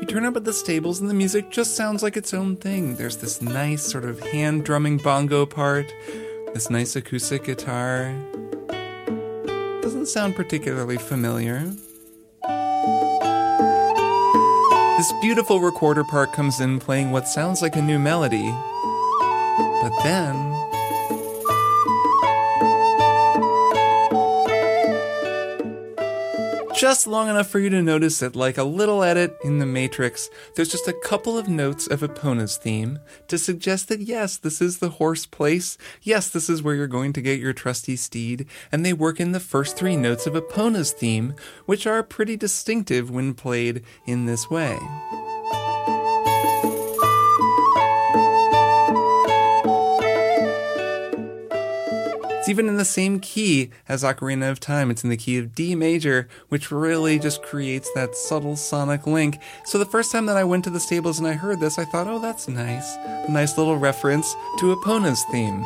[0.00, 2.96] you turn up at the stables and the music just sounds like its own thing.
[2.96, 5.92] There's this nice sort of hand drumming bongo part,
[6.54, 8.14] this nice acoustic guitar.
[9.82, 11.70] Doesn't sound particularly familiar.
[14.96, 18.50] This beautiful recorder part comes in playing what sounds like a new melody.
[19.82, 20.59] But then
[26.80, 30.30] just long enough for you to notice that, like a little edit in the Matrix.
[30.56, 34.78] There's just a couple of notes of Epona's theme to suggest that yes, this is
[34.78, 35.76] the horse place.
[36.00, 38.46] Yes, this is where you're going to get your trusty steed.
[38.72, 41.34] And they work in the first three notes of Epona's theme,
[41.66, 44.78] which are pretty distinctive when played in this way.
[52.50, 54.90] Even in the same key as Ocarina of Time.
[54.90, 59.38] It's in the key of D major, which really just creates that subtle sonic link.
[59.64, 61.84] So the first time that I went to the stables and I heard this, I
[61.84, 62.96] thought, oh, that's nice.
[62.96, 65.62] A nice little reference to Epona's theme.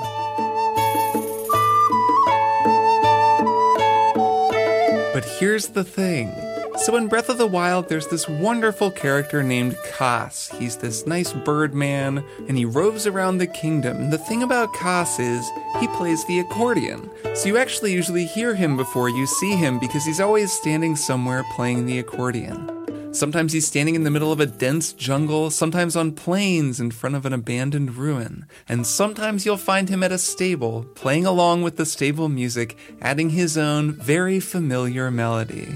[5.15, 6.44] But here's the thing.
[6.77, 10.51] So in Breath of the Wild, there's this wonderful character named Kass.
[10.59, 13.97] He's this nice bird man, and he roves around the kingdom.
[13.97, 17.09] And the thing about Kass is, he plays the accordion.
[17.35, 21.45] So you actually usually hear him before you see him because he's always standing somewhere
[21.55, 22.71] playing the accordion.
[23.15, 27.15] Sometimes he's standing in the middle of a dense jungle, sometimes on plains in front
[27.15, 28.47] of an abandoned ruin.
[28.69, 33.31] And sometimes you'll find him at a stable, playing along with the stable music, adding
[33.31, 35.69] his own very familiar melody.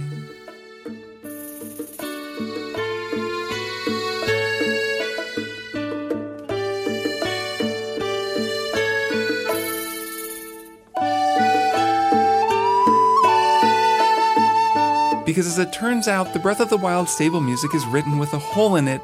[15.28, 18.32] Because as it turns out, the Breath of the Wild stable music is written with
[18.32, 19.02] a hole in it,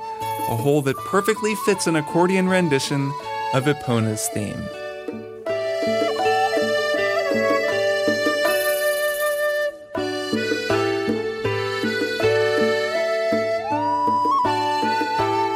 [0.49, 3.13] a hole that perfectly fits an accordion rendition
[3.53, 4.84] of Epona's theme.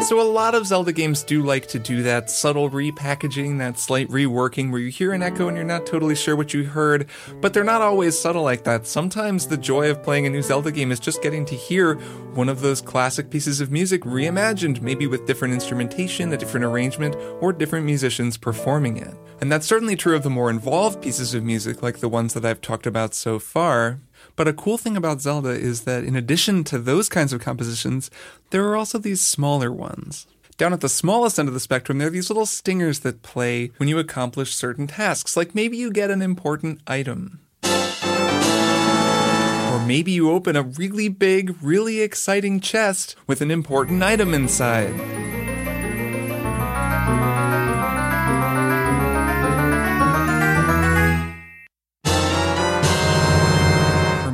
[0.09, 4.09] So, a lot of Zelda games do like to do that subtle repackaging, that slight
[4.09, 7.11] reworking where you hear an echo and you're not totally sure what you heard,
[7.42, 8.87] but they're not always subtle like that.
[8.87, 11.97] Sometimes the joy of playing a new Zelda game is just getting to hear
[12.33, 17.14] one of those classic pieces of music reimagined, maybe with different instrumentation, a different arrangement,
[17.42, 19.14] or different musicians performing it.
[19.42, 22.47] And that's certainly true of the more involved pieces of music, like the ones that
[22.47, 24.01] I've talked about so far.
[24.38, 28.09] But a cool thing about Zelda is that in addition to those kinds of compositions,
[28.51, 30.29] there are also these smaller ones.
[30.57, 33.72] Down at the smallest end of the spectrum, there are these little stingers that play
[33.79, 37.40] when you accomplish certain tasks, like maybe you get an important item.
[39.72, 44.94] Or maybe you open a really big, really exciting chest with an important item inside.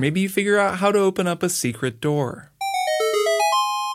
[0.05, 2.51] Maybe you figure out how to open up a secret door.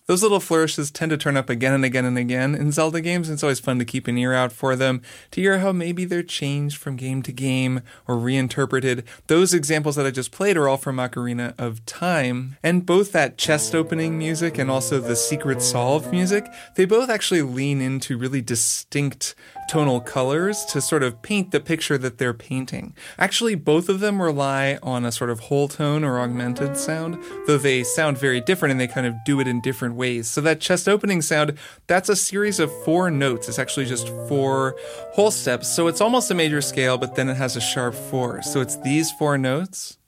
[0.07, 3.29] Those little flourishes tend to turn up again and again and again in Zelda games,
[3.29, 6.05] and it's always fun to keep an ear out for them, to hear how maybe
[6.05, 9.03] they're changed from game to game or reinterpreted.
[9.27, 13.37] Those examples that I just played are all from Ocarina of Time, and both that
[13.37, 18.41] chest opening music and also the secret solve music, they both actually lean into really
[18.41, 19.35] distinct
[19.69, 22.95] tonal colors to sort of paint the picture that they're painting.
[23.19, 27.57] Actually, both of them rely on a sort of whole tone or augmented sound, though
[27.57, 30.27] they sound very different and they kind of do it in different ways.
[30.27, 31.53] So that chest opening sound,
[31.85, 33.47] that's a series of four notes.
[33.47, 34.75] It's actually just four
[35.13, 35.73] whole steps.
[35.73, 38.41] So it's almost a major scale, but then it has a sharp four.
[38.41, 39.99] So it's these four notes.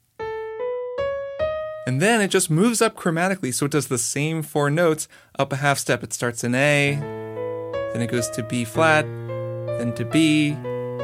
[1.86, 5.06] And then it just moves up chromatically, so it does the same four notes
[5.38, 6.02] up a half step.
[6.02, 6.96] It starts in A,
[7.92, 9.04] then it goes to B flat,
[9.78, 10.50] then to B,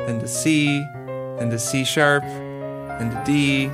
[0.07, 0.81] then to C,
[1.39, 3.71] then to C sharp, then to D.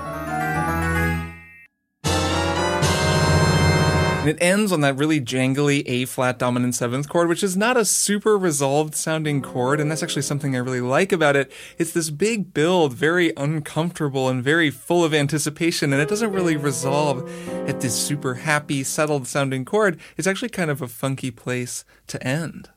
[4.24, 7.76] And it ends on that really jangly A flat dominant seventh chord, which is not
[7.76, 11.52] a super resolved sounding chord, and that's actually something I really like about it.
[11.76, 16.56] It's this big build, very uncomfortable and very full of anticipation, and it doesn't really
[16.56, 17.30] resolve
[17.68, 20.00] at this super happy, settled sounding chord.
[20.16, 22.70] It's actually kind of a funky place to end.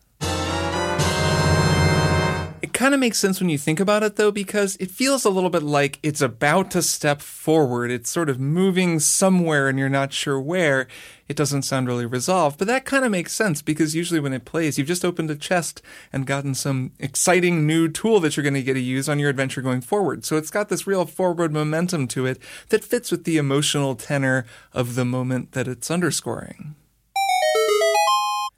[2.60, 5.30] It kind of makes sense when you think about it, though, because it feels a
[5.30, 7.92] little bit like it's about to step forward.
[7.92, 10.88] It's sort of moving somewhere and you're not sure where.
[11.28, 14.46] It doesn't sound really resolved, but that kind of makes sense because usually when it
[14.46, 18.54] plays, you've just opened a chest and gotten some exciting new tool that you're going
[18.56, 20.26] to get to use on your adventure going forward.
[20.26, 22.40] So it's got this real forward momentum to it
[22.70, 26.76] that fits with the emotional tenor of the moment that it's underscoring.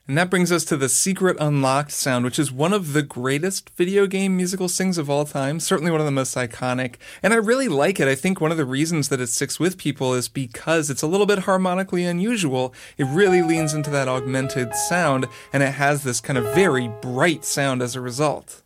[0.10, 3.69] And that brings us to the Secret Unlocked sound, which is one of the greatest
[3.78, 6.95] video game musical sings of all time, certainly one of the most iconic.
[7.22, 8.08] And I really like it.
[8.08, 11.08] I think one of the reasons that it sticks with people is because it's a
[11.08, 12.74] little bit harmonically unusual.
[12.98, 17.45] It really leans into that augmented sound, and it has this kind of very bright
[17.45, 18.63] sound as a result.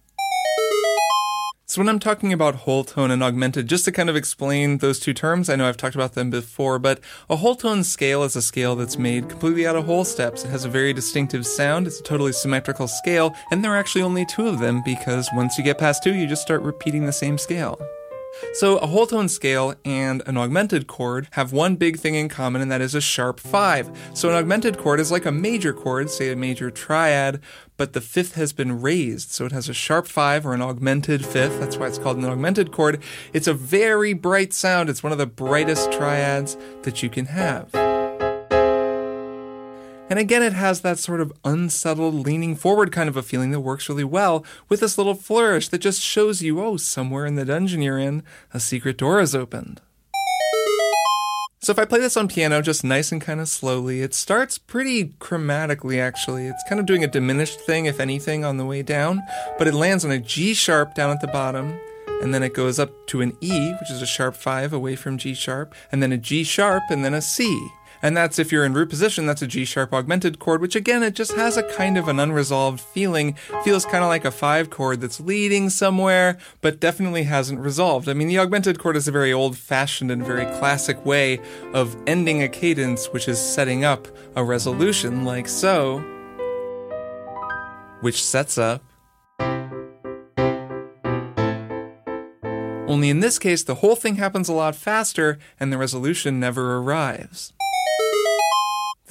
[1.66, 5.00] So when I'm talking about whole tone and augmented, just to kind of explain those
[5.00, 7.00] two terms, I know I've talked about them before, but
[7.30, 10.44] a whole tone scale is a scale that's made completely out of whole steps.
[10.44, 14.02] It has a very distinctive sound, it's a totally symmetrical scale, and there are actually
[14.02, 17.14] only two of them because once you get past two, you just start repeating the
[17.14, 17.80] same scale.
[18.54, 22.62] So a whole tone scale and an augmented chord have one big thing in common,
[22.62, 23.90] and that is a sharp five.
[24.14, 27.42] So an augmented chord is like a major chord, say a major triad,
[27.78, 29.32] but the fifth has been raised.
[29.32, 31.60] So it has a sharp five or an augmented fifth.
[31.60, 33.02] That's why it's called an augmented chord.
[33.34, 34.90] It's a very bright sound.
[34.90, 37.83] It's one of the brightest triads that you can have.
[40.10, 43.62] And again, it has that sort of unsettled, leaning forward kind of a feeling that
[43.62, 47.46] works really well with this little flourish that just shows you, oh, somewhere in the
[47.46, 48.22] dungeon you're in,
[48.54, 49.82] a secret door is opened.
[51.62, 54.58] So if I play this on piano just nice and kind of slowly, it starts
[54.58, 56.46] pretty chromatically actually.
[56.46, 59.24] It's kind of doing a diminished thing, if anything, on the way down,
[59.58, 61.80] but it lands on a G sharp down at the bottom,
[62.22, 65.18] and then it goes up to an E, which is a sharp five away from
[65.18, 67.70] G sharp, and then a G sharp, and then a C.
[68.04, 71.02] And that's if you're in root position, that's a G sharp augmented chord, which again,
[71.04, 73.36] it just has a kind of an unresolved feeling.
[73.64, 78.10] Feels kind of like a five chord that's leading somewhere, but definitely hasn't resolved.
[78.10, 81.40] I mean, the augmented chord is a very old fashioned and very classic way
[81.74, 86.00] of ending a cadence, which is setting up a resolution like so,
[88.02, 88.84] which sets up
[92.94, 96.78] Only in this case, the whole thing happens a lot faster and the resolution never
[96.78, 97.53] arrives.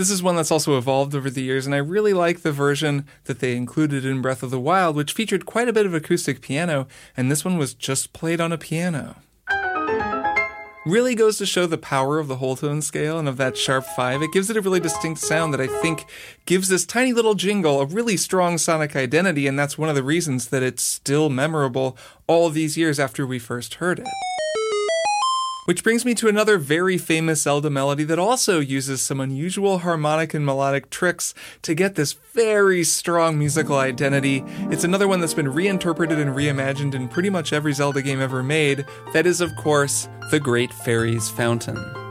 [0.02, 3.06] This is one that's also evolved over the years, and I really like the version
[3.26, 6.40] that they included in Breath of the Wild, which featured quite a bit of acoustic
[6.40, 9.14] piano, and this one was just played on a piano.
[10.84, 13.84] Really goes to show the power of the whole tone scale and of that sharp
[13.84, 14.22] five.
[14.22, 16.04] It gives it a really distinct sound that I think
[16.46, 20.02] gives this tiny little jingle a really strong sonic identity, and that's one of the
[20.02, 24.31] reasons that it's still memorable all these years after we first heard it.
[25.72, 30.34] Which brings me to another very famous Zelda melody that also uses some unusual harmonic
[30.34, 31.32] and melodic tricks
[31.62, 34.44] to get this very strong musical identity.
[34.70, 38.42] It's another one that's been reinterpreted and reimagined in pretty much every Zelda game ever
[38.42, 38.84] made.
[39.14, 42.01] That is, of course, The Great Fairy's Fountain.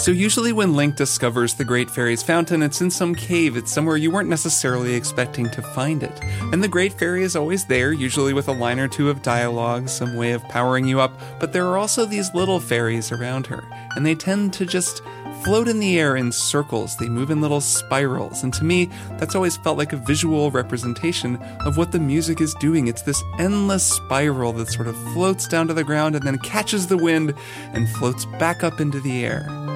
[0.00, 3.98] So, usually when Link discovers the Great Fairy's fountain, it's in some cave, it's somewhere
[3.98, 6.18] you weren't necessarily expecting to find it.
[6.54, 9.90] And the Great Fairy is always there, usually with a line or two of dialogue,
[9.90, 13.62] some way of powering you up, but there are also these little fairies around her,
[13.94, 15.02] and they tend to just
[15.44, 18.88] float in the air in circles, they move in little spirals, and to me,
[19.18, 21.36] that's always felt like a visual representation
[21.66, 22.88] of what the music is doing.
[22.88, 26.86] It's this endless spiral that sort of floats down to the ground and then catches
[26.86, 27.34] the wind
[27.74, 29.69] and floats back up into the air.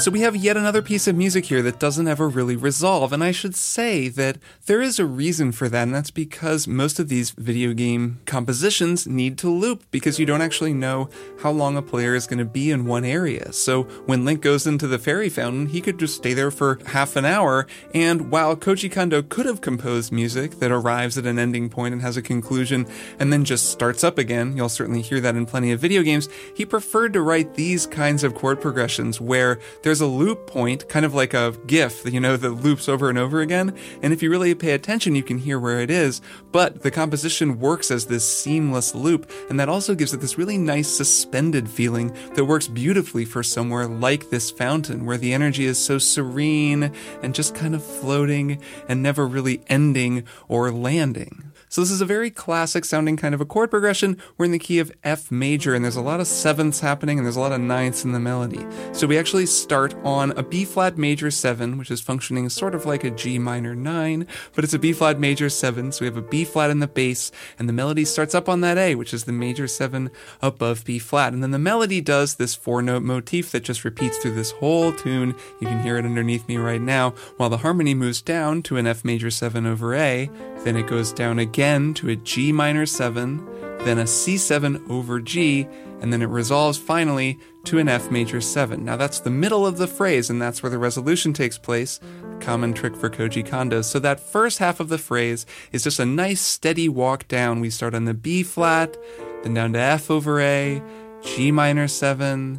[0.00, 3.22] So we have yet another piece of music here that doesn't ever really resolve, and
[3.22, 7.10] I should say that there is a reason for that, and that's because most of
[7.10, 11.10] these video game compositions need to loop because you don't actually know
[11.42, 13.52] how long a player is going to be in one area.
[13.52, 17.14] So when Link goes into the fairy fountain, he could just stay there for half
[17.14, 21.68] an hour, and while Koji Kondo could have composed music that arrives at an ending
[21.68, 22.86] point and has a conclusion
[23.18, 26.30] and then just starts up again, you'll certainly hear that in plenty of video games,
[26.56, 29.58] he preferred to write these kinds of chord progressions where
[29.90, 33.18] there's a loop point, kind of like a GIF, you know, that loops over and
[33.18, 33.76] over again.
[34.02, 36.20] And if you really pay attention, you can hear where it is.
[36.52, 40.58] But the composition works as this seamless loop, and that also gives it this really
[40.58, 45.76] nice suspended feeling that works beautifully for somewhere like this fountain, where the energy is
[45.76, 51.49] so serene and just kind of floating and never really ending or landing.
[51.70, 54.16] So this is a very classic sounding kind of a chord progression.
[54.36, 57.24] We're in the key of F major, and there's a lot of sevenths happening, and
[57.24, 58.66] there's a lot of ninths in the melody.
[58.92, 62.86] So we actually start on a B flat major seven, which is functioning sort of
[62.86, 65.92] like a G minor nine, but it's a B flat major seven.
[65.92, 68.62] So we have a B flat in the bass, and the melody starts up on
[68.62, 70.10] that A, which is the major seven
[70.42, 71.32] above B flat.
[71.32, 74.92] And then the melody does this four note motif that just repeats through this whole
[74.92, 75.36] tune.
[75.60, 78.88] You can hear it underneath me right now, while the harmony moves down to an
[78.88, 80.28] F major seven over A,
[80.64, 83.44] then it goes down again to a G minor 7,
[83.84, 85.68] then a C7 over G,
[86.00, 88.82] and then it resolves finally to an F major 7.
[88.82, 92.00] Now that's the middle of the phrase, and that's where the resolution takes place.
[92.40, 93.82] Common trick for Koji Kondo.
[93.82, 97.60] So that first half of the phrase is just a nice steady walk down.
[97.60, 98.96] We start on the B flat,
[99.42, 100.82] then down to F over A,
[101.22, 102.58] G minor 7,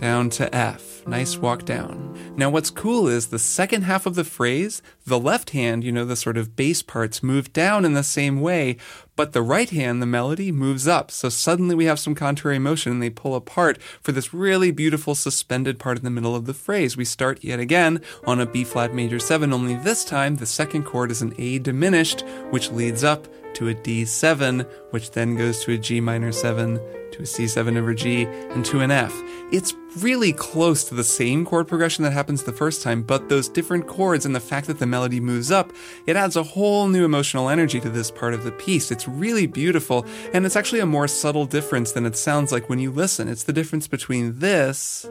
[0.00, 1.06] down to F.
[1.06, 2.18] Nice walk down.
[2.34, 6.06] Now, what's cool is the second half of the phrase, the left hand, you know,
[6.06, 8.78] the sort of bass parts move down in the same way,
[9.14, 11.10] but the right hand, the melody, moves up.
[11.10, 15.14] So suddenly we have some contrary motion and they pull apart for this really beautiful
[15.14, 16.96] suspended part in the middle of the phrase.
[16.96, 20.84] We start yet again on a B flat major 7, only this time the second
[20.84, 23.28] chord is an A diminished, which leads up
[23.60, 27.92] to a D7, which then goes to a G minor 7 to a C7 over
[27.92, 29.12] G, and to an F.
[29.52, 33.50] It's really close to the same chord progression that happens the first time, but those
[33.50, 35.74] different chords and the fact that the melody moves up,
[36.06, 38.90] it adds a whole new emotional energy to this part of the piece.
[38.90, 42.78] It's really beautiful, and it's actually a more subtle difference than it sounds like when
[42.78, 43.28] you listen.
[43.28, 45.04] It's the difference between this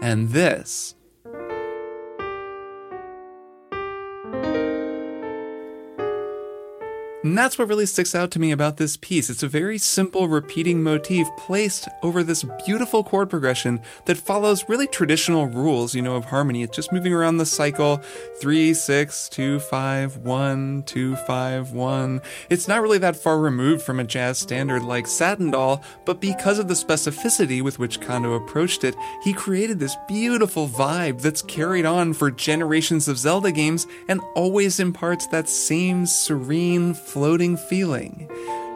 [0.00, 0.94] and this.
[7.22, 9.30] And that's what really sticks out to me about this piece.
[9.30, 14.88] It's a very simple repeating motif placed over this beautiful chord progression that follows really
[14.88, 16.64] traditional rules, you know, of harmony.
[16.64, 17.98] It's just moving around the cycle
[18.40, 22.20] three, six, two, five, one, two, five, one.
[22.50, 26.58] It's not really that far removed from a jazz standard like Satin Doll, but because
[26.58, 31.86] of the specificity with which Kondo approached it, he created this beautiful vibe that's carried
[31.86, 38.26] on for generations of Zelda games and always imparts that same serene, floating feeling.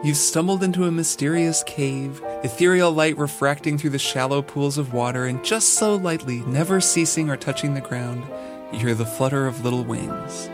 [0.03, 5.25] You've stumbled into a mysterious cave, ethereal light refracting through the shallow pools of water,
[5.25, 8.23] and just so lightly, never ceasing or touching the ground,
[8.71, 10.51] you hear the flutter of little wings.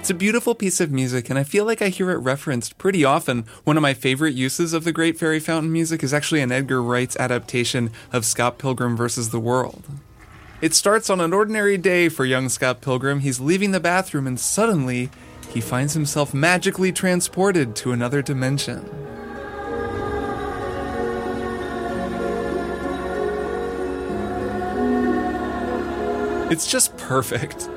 [0.00, 3.04] It's a beautiful piece of music, and I feel like I hear it referenced pretty
[3.04, 3.44] often.
[3.62, 6.82] One of my favorite uses of the Great Fairy Fountain music is actually an Edgar
[6.82, 9.30] Wright's adaptation of Scott Pilgrim vs.
[9.30, 9.84] the World.
[10.60, 13.20] It starts on an ordinary day for young Scott Pilgrim.
[13.20, 15.08] He's leaving the bathroom and suddenly
[15.50, 18.84] he finds himself magically transported to another dimension.
[26.50, 27.68] It's just perfect.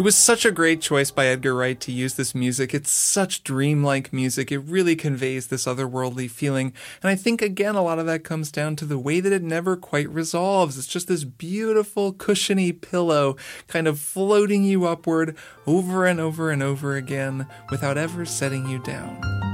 [0.00, 2.72] It was such a great choice by Edgar Wright to use this music.
[2.72, 4.50] It's such dreamlike music.
[4.50, 6.72] It really conveys this otherworldly feeling.
[7.02, 9.42] And I think, again, a lot of that comes down to the way that it
[9.42, 10.78] never quite resolves.
[10.78, 13.36] It's just this beautiful, cushiony pillow
[13.68, 15.36] kind of floating you upward
[15.66, 19.49] over and over and over again without ever setting you down.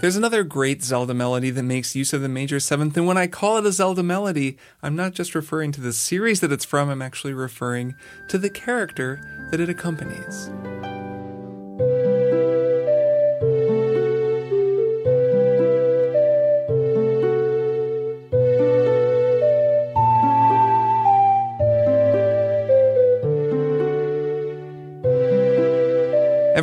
[0.00, 3.26] There's another great Zelda melody that makes use of the major seventh, and when I
[3.26, 6.88] call it a Zelda melody, I'm not just referring to the series that it's from,
[6.88, 7.94] I'm actually referring
[8.28, 9.20] to the character
[9.50, 10.48] that it accompanies.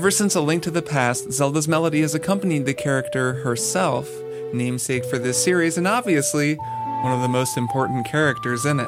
[0.08, 4.10] Ever since A Link to the Past, Zelda's melody has accompanied the character herself,
[4.54, 8.88] namesake for this series, and obviously one of the most important characters in it.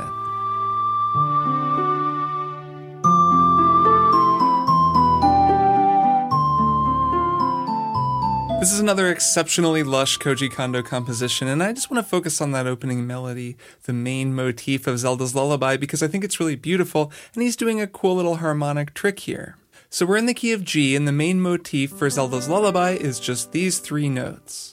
[8.61, 12.53] This is another exceptionally lush Koji Kondo composition, and I just want to focus on
[12.53, 17.11] that opening melody, the main motif of Zelda's lullaby, because I think it's really beautiful,
[17.33, 19.57] and he's doing a cool little harmonic trick here.
[19.91, 23.19] So we're in the key of G, and the main motif for Zelda's Lullaby is
[23.19, 24.71] just these three notes.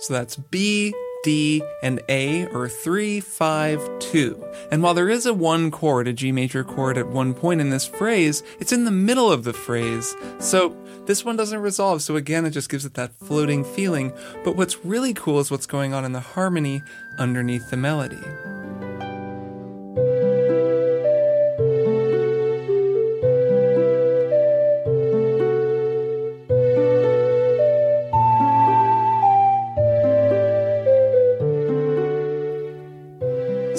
[0.00, 0.92] So that's B,
[1.24, 4.44] D, and A, or 3, 5, 2.
[4.70, 7.70] And while there is a 1 chord, a G major chord at one point in
[7.70, 10.14] this phrase, it's in the middle of the phrase.
[10.38, 10.76] So
[11.06, 14.12] this one doesn't resolve, so again, it just gives it that floating feeling.
[14.44, 16.82] But what's really cool is what's going on in the harmony
[17.18, 18.18] underneath the melody.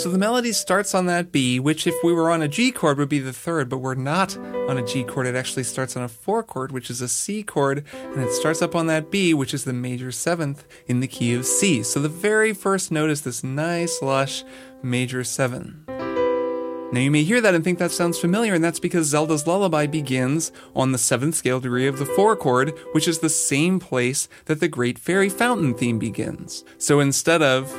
[0.02, 2.98] So the melody starts on that B, which if we were on a G chord
[2.98, 5.28] would be the third, but we're not on a G chord.
[5.28, 8.64] It actually starts on a four chord, which is a C chord, and it starts
[8.64, 11.84] up on that B, which is the major seventh in the key of C.
[11.84, 14.44] So the very first note is this nice, lush
[14.82, 15.84] major seven.
[15.88, 19.86] Now you may hear that and think that sounds familiar, and that's because Zelda's Lullaby
[19.86, 24.28] begins on the seventh scale degree of the four chord, which is the same place
[24.46, 26.66] that the Great Fairy Fountain theme begins.
[26.80, 27.72] So instead of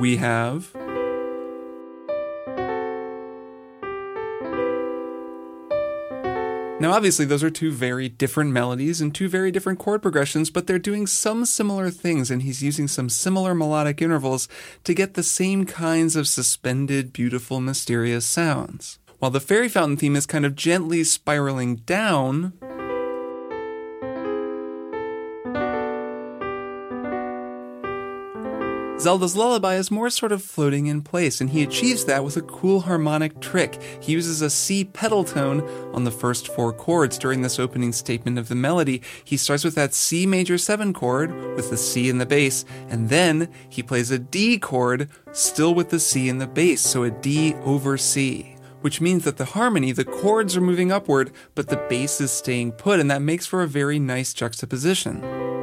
[0.00, 0.74] we have
[6.80, 10.66] Now, obviously, those are two very different melodies and two very different chord progressions, but
[10.66, 14.48] they're doing some similar things, and he's using some similar melodic intervals
[14.84, 18.98] to get the same kinds of suspended, beautiful, mysterious sounds.
[19.18, 22.54] While the Fairy Fountain theme is kind of gently spiraling down,
[29.00, 32.42] Zelda's lullaby is more sort of floating in place, and he achieves that with a
[32.42, 33.80] cool harmonic trick.
[33.98, 35.62] He uses a C pedal tone
[35.94, 39.00] on the first four chords during this opening statement of the melody.
[39.24, 43.08] He starts with that C major 7 chord with the C in the bass, and
[43.08, 47.10] then he plays a D chord still with the C in the bass, so a
[47.10, 51.76] D over C which means that the harmony, the chords are moving upward, but the
[51.90, 55.59] bass is staying put, and that makes for a very nice juxtaposition.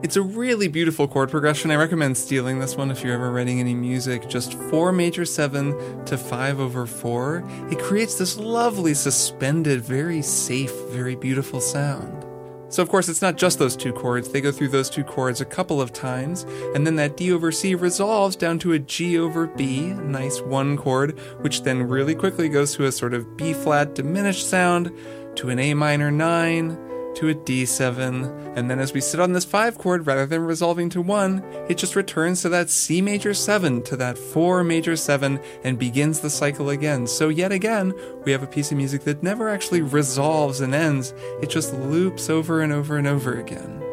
[0.00, 1.72] It's a really beautiful chord progression.
[1.72, 4.28] I recommend stealing this one if you're ever writing any music.
[4.28, 7.42] Just 4 major 7 to 5 over 4.
[7.72, 12.24] It creates this lovely, suspended, very safe, very beautiful sound.
[12.68, 14.28] So, of course, it's not just those two chords.
[14.28, 16.44] They go through those two chords a couple of times,
[16.76, 20.76] and then that D over C resolves down to a G over B, nice one
[20.76, 24.92] chord, which then really quickly goes to a sort of B flat diminished sound,
[25.34, 26.87] to an A minor 9,
[27.18, 30.88] to a D7, and then as we sit on this 5 chord, rather than resolving
[30.90, 35.40] to 1, it just returns to that C major 7, to that 4 major 7,
[35.64, 37.08] and begins the cycle again.
[37.08, 37.92] So, yet again,
[38.24, 41.12] we have a piece of music that never actually resolves and ends,
[41.42, 43.87] it just loops over and over and over again.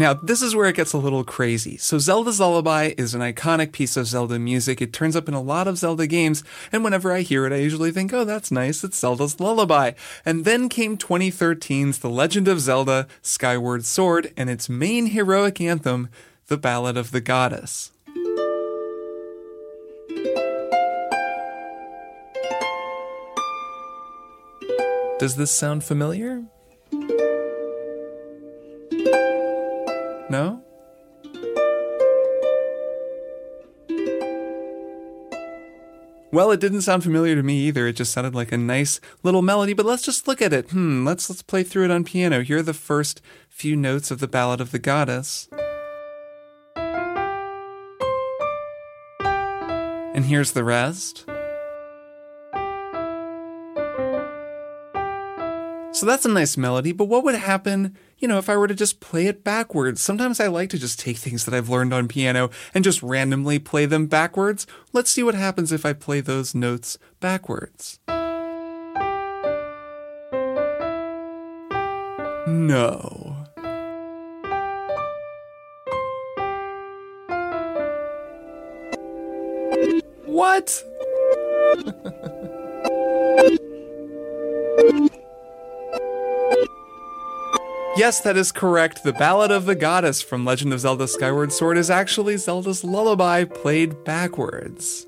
[0.00, 1.76] Now, this is where it gets a little crazy.
[1.76, 4.80] So, Zelda's Lullaby is an iconic piece of Zelda music.
[4.80, 6.42] It turns up in a lot of Zelda games,
[6.72, 9.92] and whenever I hear it, I usually think, oh, that's nice, it's Zelda's Lullaby.
[10.24, 16.08] And then came 2013's The Legend of Zelda Skyward Sword and its main heroic anthem,
[16.46, 17.90] The Ballad of the Goddess.
[25.18, 26.44] Does this sound familiar?
[30.30, 30.62] No?
[36.32, 37.88] Well, it didn't sound familiar to me either.
[37.88, 40.70] It just sounded like a nice little melody, but let's just look at it.
[40.70, 42.42] Hmm, let's let's play through it on piano.
[42.42, 45.48] Here are the first few notes of the Ballad of the Goddess.
[50.14, 51.24] And here's the rest.
[55.92, 58.74] So that's a nice melody, but what would happen, you know, if I were to
[58.74, 60.00] just play it backwards?
[60.02, 63.58] Sometimes I like to just take things that I've learned on piano and just randomly
[63.58, 64.66] play them backwards.
[64.92, 67.98] Let's see what happens if I play those notes backwards.
[72.46, 73.36] No.
[80.26, 80.84] What?
[88.00, 89.04] Yes, that is correct.
[89.04, 93.44] The Ballad of the Goddess from Legend of Zelda Skyward Sword is actually Zelda's lullaby
[93.44, 95.06] played backwards.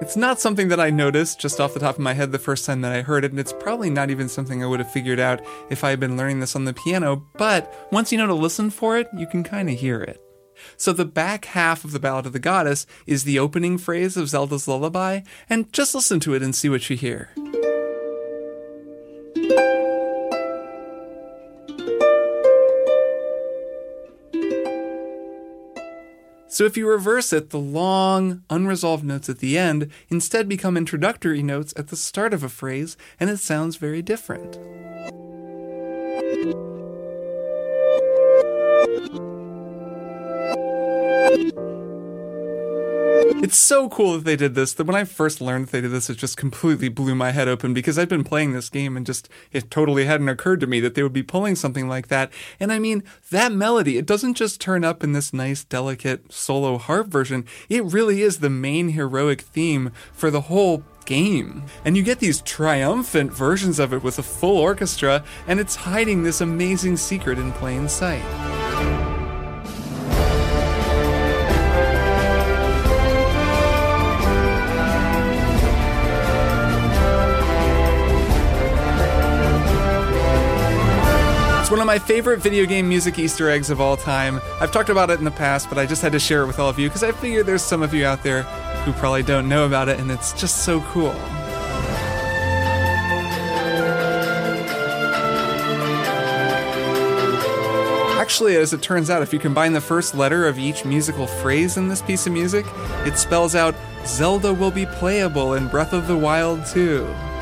[0.00, 2.66] It's not something that I noticed just off the top of my head the first
[2.66, 5.18] time that I heard it, and it's probably not even something I would have figured
[5.18, 8.34] out if I had been learning this on the piano, but once you know to
[8.34, 10.22] listen for it, you can kind of hear it.
[10.76, 14.28] So the back half of the Ballad of the Goddess is the opening phrase of
[14.28, 17.30] Zelda's lullaby, and just listen to it and see what you hear.
[26.54, 31.42] So if you reverse it, the long, unresolved notes at the end instead become introductory
[31.42, 34.56] notes at the start of a phrase, and it sounds very different.
[43.44, 45.90] It's so cool that they did this that when I first learned that they did
[45.90, 49.04] this, it just completely blew my head open because I'd been playing this game and
[49.04, 52.32] just it totally hadn't occurred to me that they would be pulling something like that.
[52.58, 56.78] And I mean, that melody, it doesn't just turn up in this nice, delicate solo
[56.78, 61.64] harp version, it really is the main heroic theme for the whole game.
[61.84, 66.22] And you get these triumphant versions of it with a full orchestra, and it's hiding
[66.22, 68.63] this amazing secret in plain sight.
[81.74, 84.40] One of my favorite video game music Easter eggs of all time.
[84.60, 86.60] I've talked about it in the past, but I just had to share it with
[86.60, 88.44] all of you because I figure there's some of you out there
[88.84, 91.10] who probably don't know about it, and it's just so cool.
[98.20, 101.76] Actually, as it turns out, if you combine the first letter of each musical phrase
[101.76, 102.64] in this piece of music,
[103.04, 103.74] it spells out
[104.06, 107.33] Zelda will be playable in Breath of the Wild 2.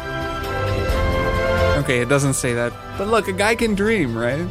[1.82, 2.72] Okay, it doesn't say that.
[2.96, 4.46] But look, a guy can dream, right?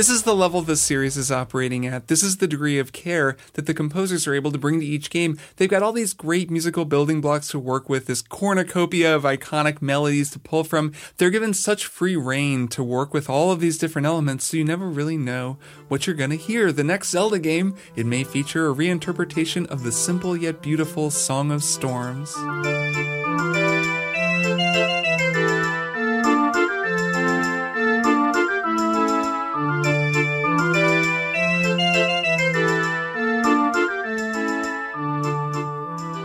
[0.00, 2.08] This is the level this series is operating at.
[2.08, 5.10] This is the degree of care that the composers are able to bring to each
[5.10, 5.38] game.
[5.56, 9.82] They've got all these great musical building blocks to work with, this cornucopia of iconic
[9.82, 10.94] melodies to pull from.
[11.18, 14.64] They're given such free reign to work with all of these different elements, so you
[14.64, 16.72] never really know what you're going to hear.
[16.72, 21.52] The next Zelda game, it may feature a reinterpretation of the simple yet beautiful Song
[21.52, 22.34] of Storms.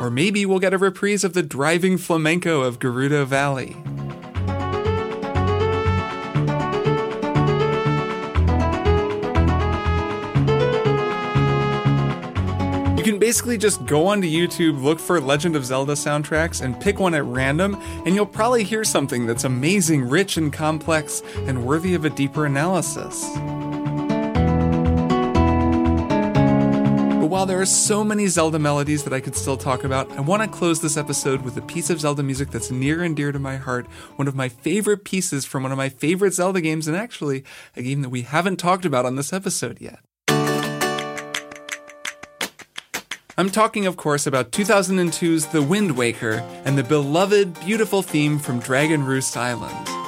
[0.06, 3.70] Or maybe we'll get a reprise of the driving flamenco of Gerudo Valley.
[12.96, 17.00] You can basically just go onto YouTube, look for Legend of Zelda soundtracks, and pick
[17.00, 21.96] one at random, and you'll probably hear something that's amazing, rich, and complex, and worthy
[21.96, 23.26] of a deeper analysis.
[27.26, 30.22] But while there are so many Zelda melodies that I could still talk about, I
[30.22, 33.32] want to close this episode with a piece of Zelda music that's near and dear
[33.32, 36.88] to my heart, one of my favorite pieces from one of my favorite Zelda games,
[36.88, 37.44] and actually
[37.76, 40.02] a game that we haven't talked about on this episode yet.
[43.36, 48.60] I'm talking, of course, about 2002's The Wind Waker and the beloved, beautiful theme from
[48.60, 50.05] Dragon Roost Island.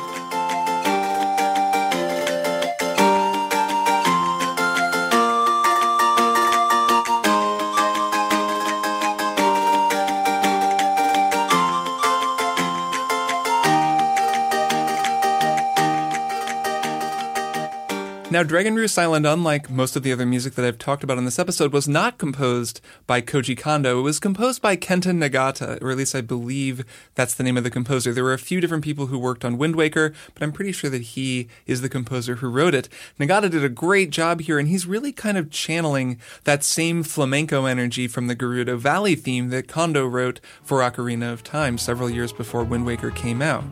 [18.29, 21.23] Now, Dragon Roost Island, unlike most of the other music that I've talked about in
[21.23, 23.99] this episode, was not composed by Koji Kondo.
[23.99, 26.83] It was composed by Kenta Nagata, or at least I believe
[27.15, 28.11] that's the name of the composer.
[28.11, 30.89] There were a few different people who worked on Wind Waker, but I'm pretty sure
[30.89, 32.89] that he is the composer who wrote it.
[33.17, 37.63] Nagata did a great job here, and he's really kind of channeling that same flamenco
[37.63, 42.33] energy from the Gerudo Valley theme that Kondo wrote for Ocarina of Time several years
[42.33, 43.63] before Wind Waker came out.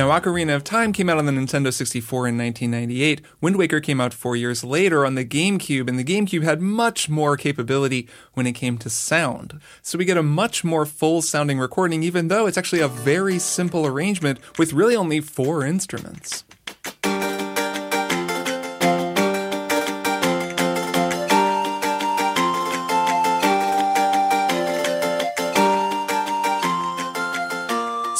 [0.00, 3.20] Now, Ocarina of Time came out on the Nintendo 64 in 1998.
[3.42, 7.10] Wind Waker came out four years later on the GameCube, and the GameCube had much
[7.10, 9.60] more capability when it came to sound.
[9.82, 13.38] So we get a much more full sounding recording, even though it's actually a very
[13.38, 16.44] simple arrangement with really only four instruments.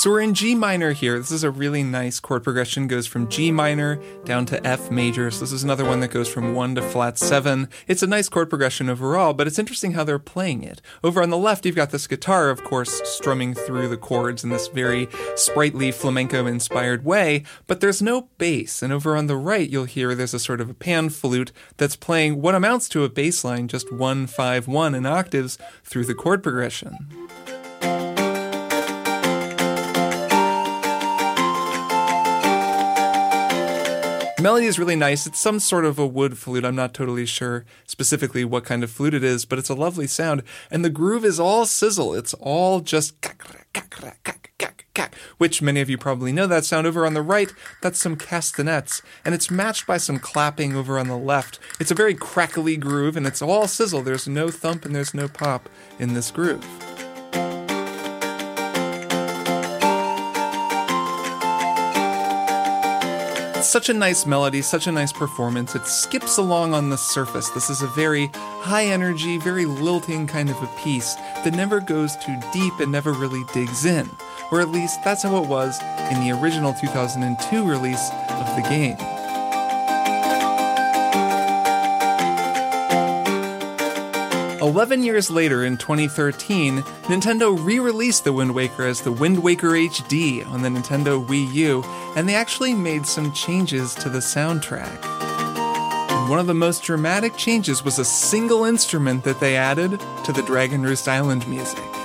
[0.00, 1.18] So we're in G minor here.
[1.18, 2.88] This is a really nice chord progression.
[2.88, 5.30] Goes from G minor down to F major.
[5.30, 7.68] So this is another one that goes from 1 to flat 7.
[7.86, 10.80] It's a nice chord progression overall, but it's interesting how they're playing it.
[11.04, 14.48] Over on the left, you've got this guitar, of course, strumming through the chords in
[14.48, 18.82] this very sprightly flamenco inspired way, but there's no bass.
[18.82, 21.94] And over on the right, you'll hear there's a sort of a pan flute that's
[21.94, 26.14] playing what amounts to a bass line, just 1 5 1 in octaves through the
[26.14, 27.29] chord progression.
[34.40, 35.26] Melody is really nice.
[35.26, 36.64] It's some sort of a wood flute.
[36.64, 40.06] I'm not totally sure specifically what kind of flute it is, but it's a lovely
[40.06, 40.42] sound.
[40.70, 42.14] And the groove is all sizzle.
[42.14, 43.14] It's all just
[45.38, 47.52] which many of you probably know that sound over on the right.
[47.80, 51.58] That's some castanets, and it's matched by some clapping over on the left.
[51.78, 54.02] It's a very crackly groove, and it's all sizzle.
[54.02, 55.68] There's no thump and there's no pop
[55.98, 56.89] in this groove.
[63.70, 65.76] Such a nice melody, such a nice performance.
[65.76, 67.48] It skips along on the surface.
[67.50, 71.14] This is a very high energy, very lilting kind of a piece
[71.44, 74.10] that never goes too deep and never really digs in.
[74.50, 79.19] Or at least that's how it was in the original 2002 release of the game.
[84.60, 89.70] 11 years later, in 2013, Nintendo re released The Wind Waker as the Wind Waker
[89.70, 91.82] HD on the Nintendo Wii U,
[92.14, 95.00] and they actually made some changes to the soundtrack.
[96.28, 100.42] One of the most dramatic changes was a single instrument that they added to the
[100.42, 101.99] Dragon Roost Island music.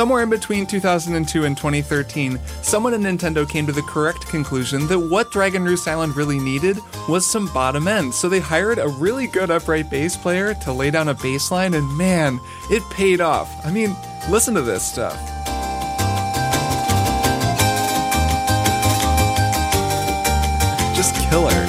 [0.00, 4.98] Somewhere in between 2002 and 2013, someone at Nintendo came to the correct conclusion that
[4.98, 8.14] what Dragon Roost Island really needed was some bottom end.
[8.14, 11.74] So they hired a really good upright bass player to lay down a bass line,
[11.74, 12.40] and man,
[12.70, 13.54] it paid off.
[13.62, 13.94] I mean,
[14.30, 15.18] listen to this stuff.
[20.96, 21.59] Just killer.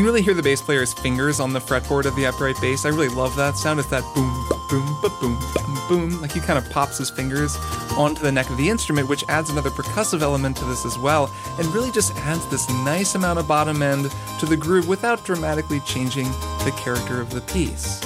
[0.00, 2.86] Can really hear the bass player's fingers on the fretboard of the upright bass.
[2.86, 3.78] I really love that sound.
[3.78, 6.22] It's that boom, boom, boom, boom, boom.
[6.22, 7.54] Like he kind of pops his fingers
[7.98, 11.30] onto the neck of the instrument, which adds another percussive element to this as well,
[11.58, 15.80] and really just adds this nice amount of bottom end to the groove without dramatically
[15.80, 16.24] changing
[16.64, 18.00] the character of the piece.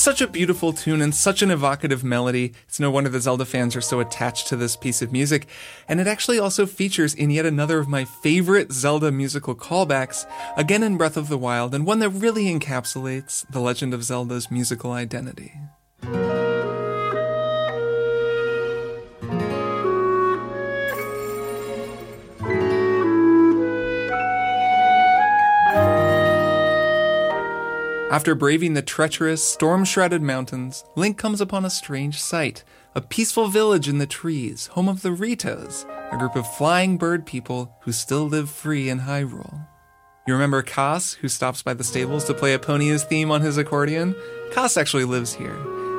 [0.00, 2.54] Such a beautiful tune and such an evocative melody.
[2.66, 5.46] It's no wonder the Zelda fans are so attached to this piece of music.
[5.88, 10.24] And it actually also features in yet another of my favorite Zelda musical callbacks,
[10.56, 14.50] again in Breath of the Wild, and one that really encapsulates The Legend of Zelda's
[14.50, 15.52] musical identity.
[28.10, 32.64] After braving the treacherous, storm shrouded mountains, Link comes upon a strange sight
[32.96, 37.24] a peaceful village in the trees, home of the Ritos, a group of flying bird
[37.24, 39.64] people who still live free in Hyrule.
[40.26, 44.16] You remember Kass, who stops by the stables to play Epona's theme on his accordion?
[44.50, 45.54] Kass actually lives here,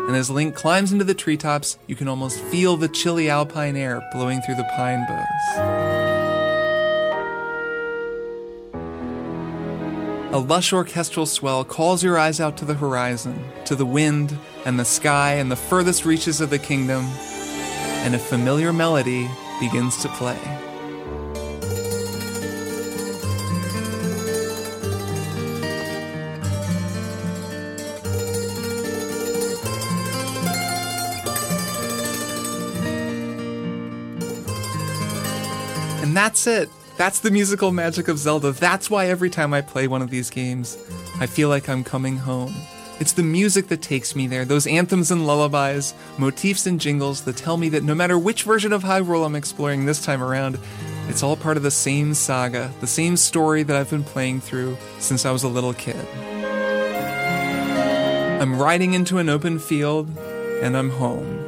[0.07, 4.05] and as Link climbs into the treetops, you can almost feel the chilly alpine air
[4.11, 5.90] blowing through the pine boughs.
[10.33, 14.79] A lush orchestral swell calls your eyes out to the horizon, to the wind and
[14.79, 19.29] the sky and the furthest reaches of the kingdom, and a familiar melody
[19.59, 20.39] begins to play.
[36.01, 36.69] And that's it.
[36.97, 38.51] That's the musical magic of Zelda.
[38.51, 40.77] That's why every time I play one of these games,
[41.19, 42.53] I feel like I'm coming home.
[42.99, 47.35] It's the music that takes me there, those anthems and lullabies, motifs and jingles that
[47.35, 50.59] tell me that no matter which version of Hyrule I'm exploring this time around,
[51.07, 54.77] it's all part of the same saga, the same story that I've been playing through
[54.99, 56.05] since I was a little kid.
[58.39, 60.15] I'm riding into an open field,
[60.61, 61.39] and I'm home.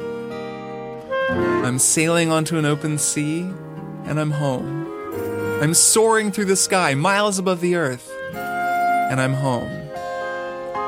[1.64, 3.42] I'm sailing onto an open sea,
[4.04, 4.83] and I'm home.
[5.64, 9.70] I'm soaring through the sky, miles above the earth, and I'm home.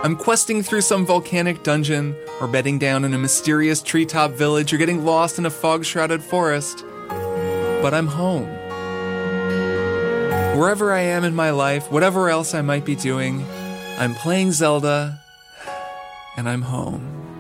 [0.05, 4.77] I'm questing through some volcanic dungeon, or bedding down in a mysterious treetop village, or
[4.77, 6.85] getting lost in a fog shrouded forest.
[7.09, 8.49] But I'm home.
[10.59, 13.47] Wherever I am in my life, whatever else I might be doing,
[13.99, 15.23] I'm playing Zelda,
[16.37, 17.36] and I'm home.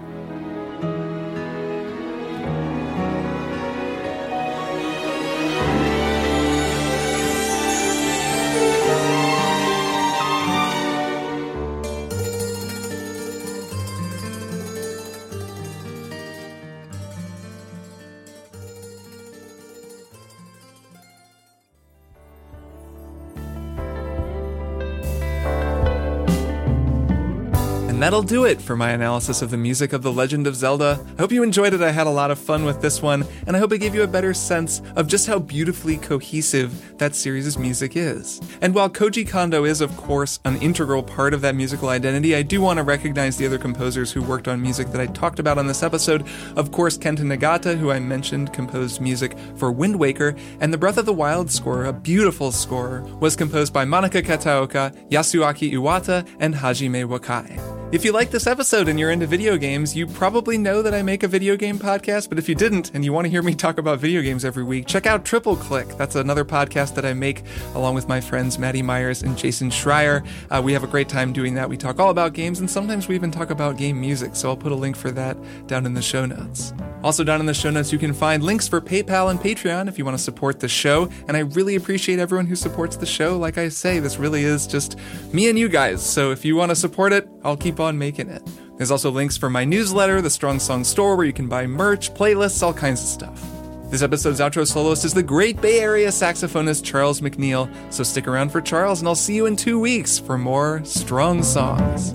[28.07, 31.05] That'll do it for my analysis of the music of The Legend of Zelda.
[31.19, 31.83] I hope you enjoyed it.
[31.83, 34.05] I had a lot of fun with this one, and I hope it gave you
[34.05, 38.41] a better sense of just how beautifully cohesive that series' music is.
[38.63, 42.43] And while Koji Kondo is, of course, an integral part of that musical identity, I
[42.43, 45.59] do want to recognize the other composers who worked on music that I talked about
[45.59, 46.25] on this episode.
[46.55, 50.99] Of course, Kenta Nagata, who I mentioned, composed music for Wind Waker, and the Breath
[50.99, 56.55] of the Wild score, a beautiful score, was composed by Manaka Kataoka, Yasuaki Iwata, and
[56.55, 57.76] Hajime Wakai.
[57.93, 61.03] If you like this episode and you're into video games, you probably know that I
[61.03, 63.55] make a video game podcast, but if you didn't and you want to hear me
[63.55, 65.87] talk about video games every week, check out Triple Click.
[65.97, 67.45] That's another podcast that I make
[67.76, 70.26] along with my friends Maddy Myers and Jason Schreier.
[70.51, 71.68] Uh, we have a great time doing that.
[71.68, 74.57] We talk all about games and sometimes we even talk about game music, so I'll
[74.57, 76.74] put a link for that down in the show notes.
[77.05, 79.97] Also, down in the show notes, you can find links for PayPal and Patreon if
[79.97, 81.09] you want to support the show.
[81.28, 83.39] And I really appreciate everyone who supports the show.
[83.39, 84.99] Like I say, this really is just
[85.32, 86.05] me and you guys.
[86.05, 88.43] So if you want to support it, I'll keep on making it.
[88.79, 92.12] There's also links for my newsletter, the Strong Song Store, where you can buy merch,
[92.14, 93.91] playlists, all kinds of stuff.
[93.91, 97.68] This episode's outro soloist is the great Bay Area saxophonist Charles McNeal.
[97.93, 101.43] So stick around for Charles, and I'll see you in two weeks for more Strong
[101.43, 102.14] Songs.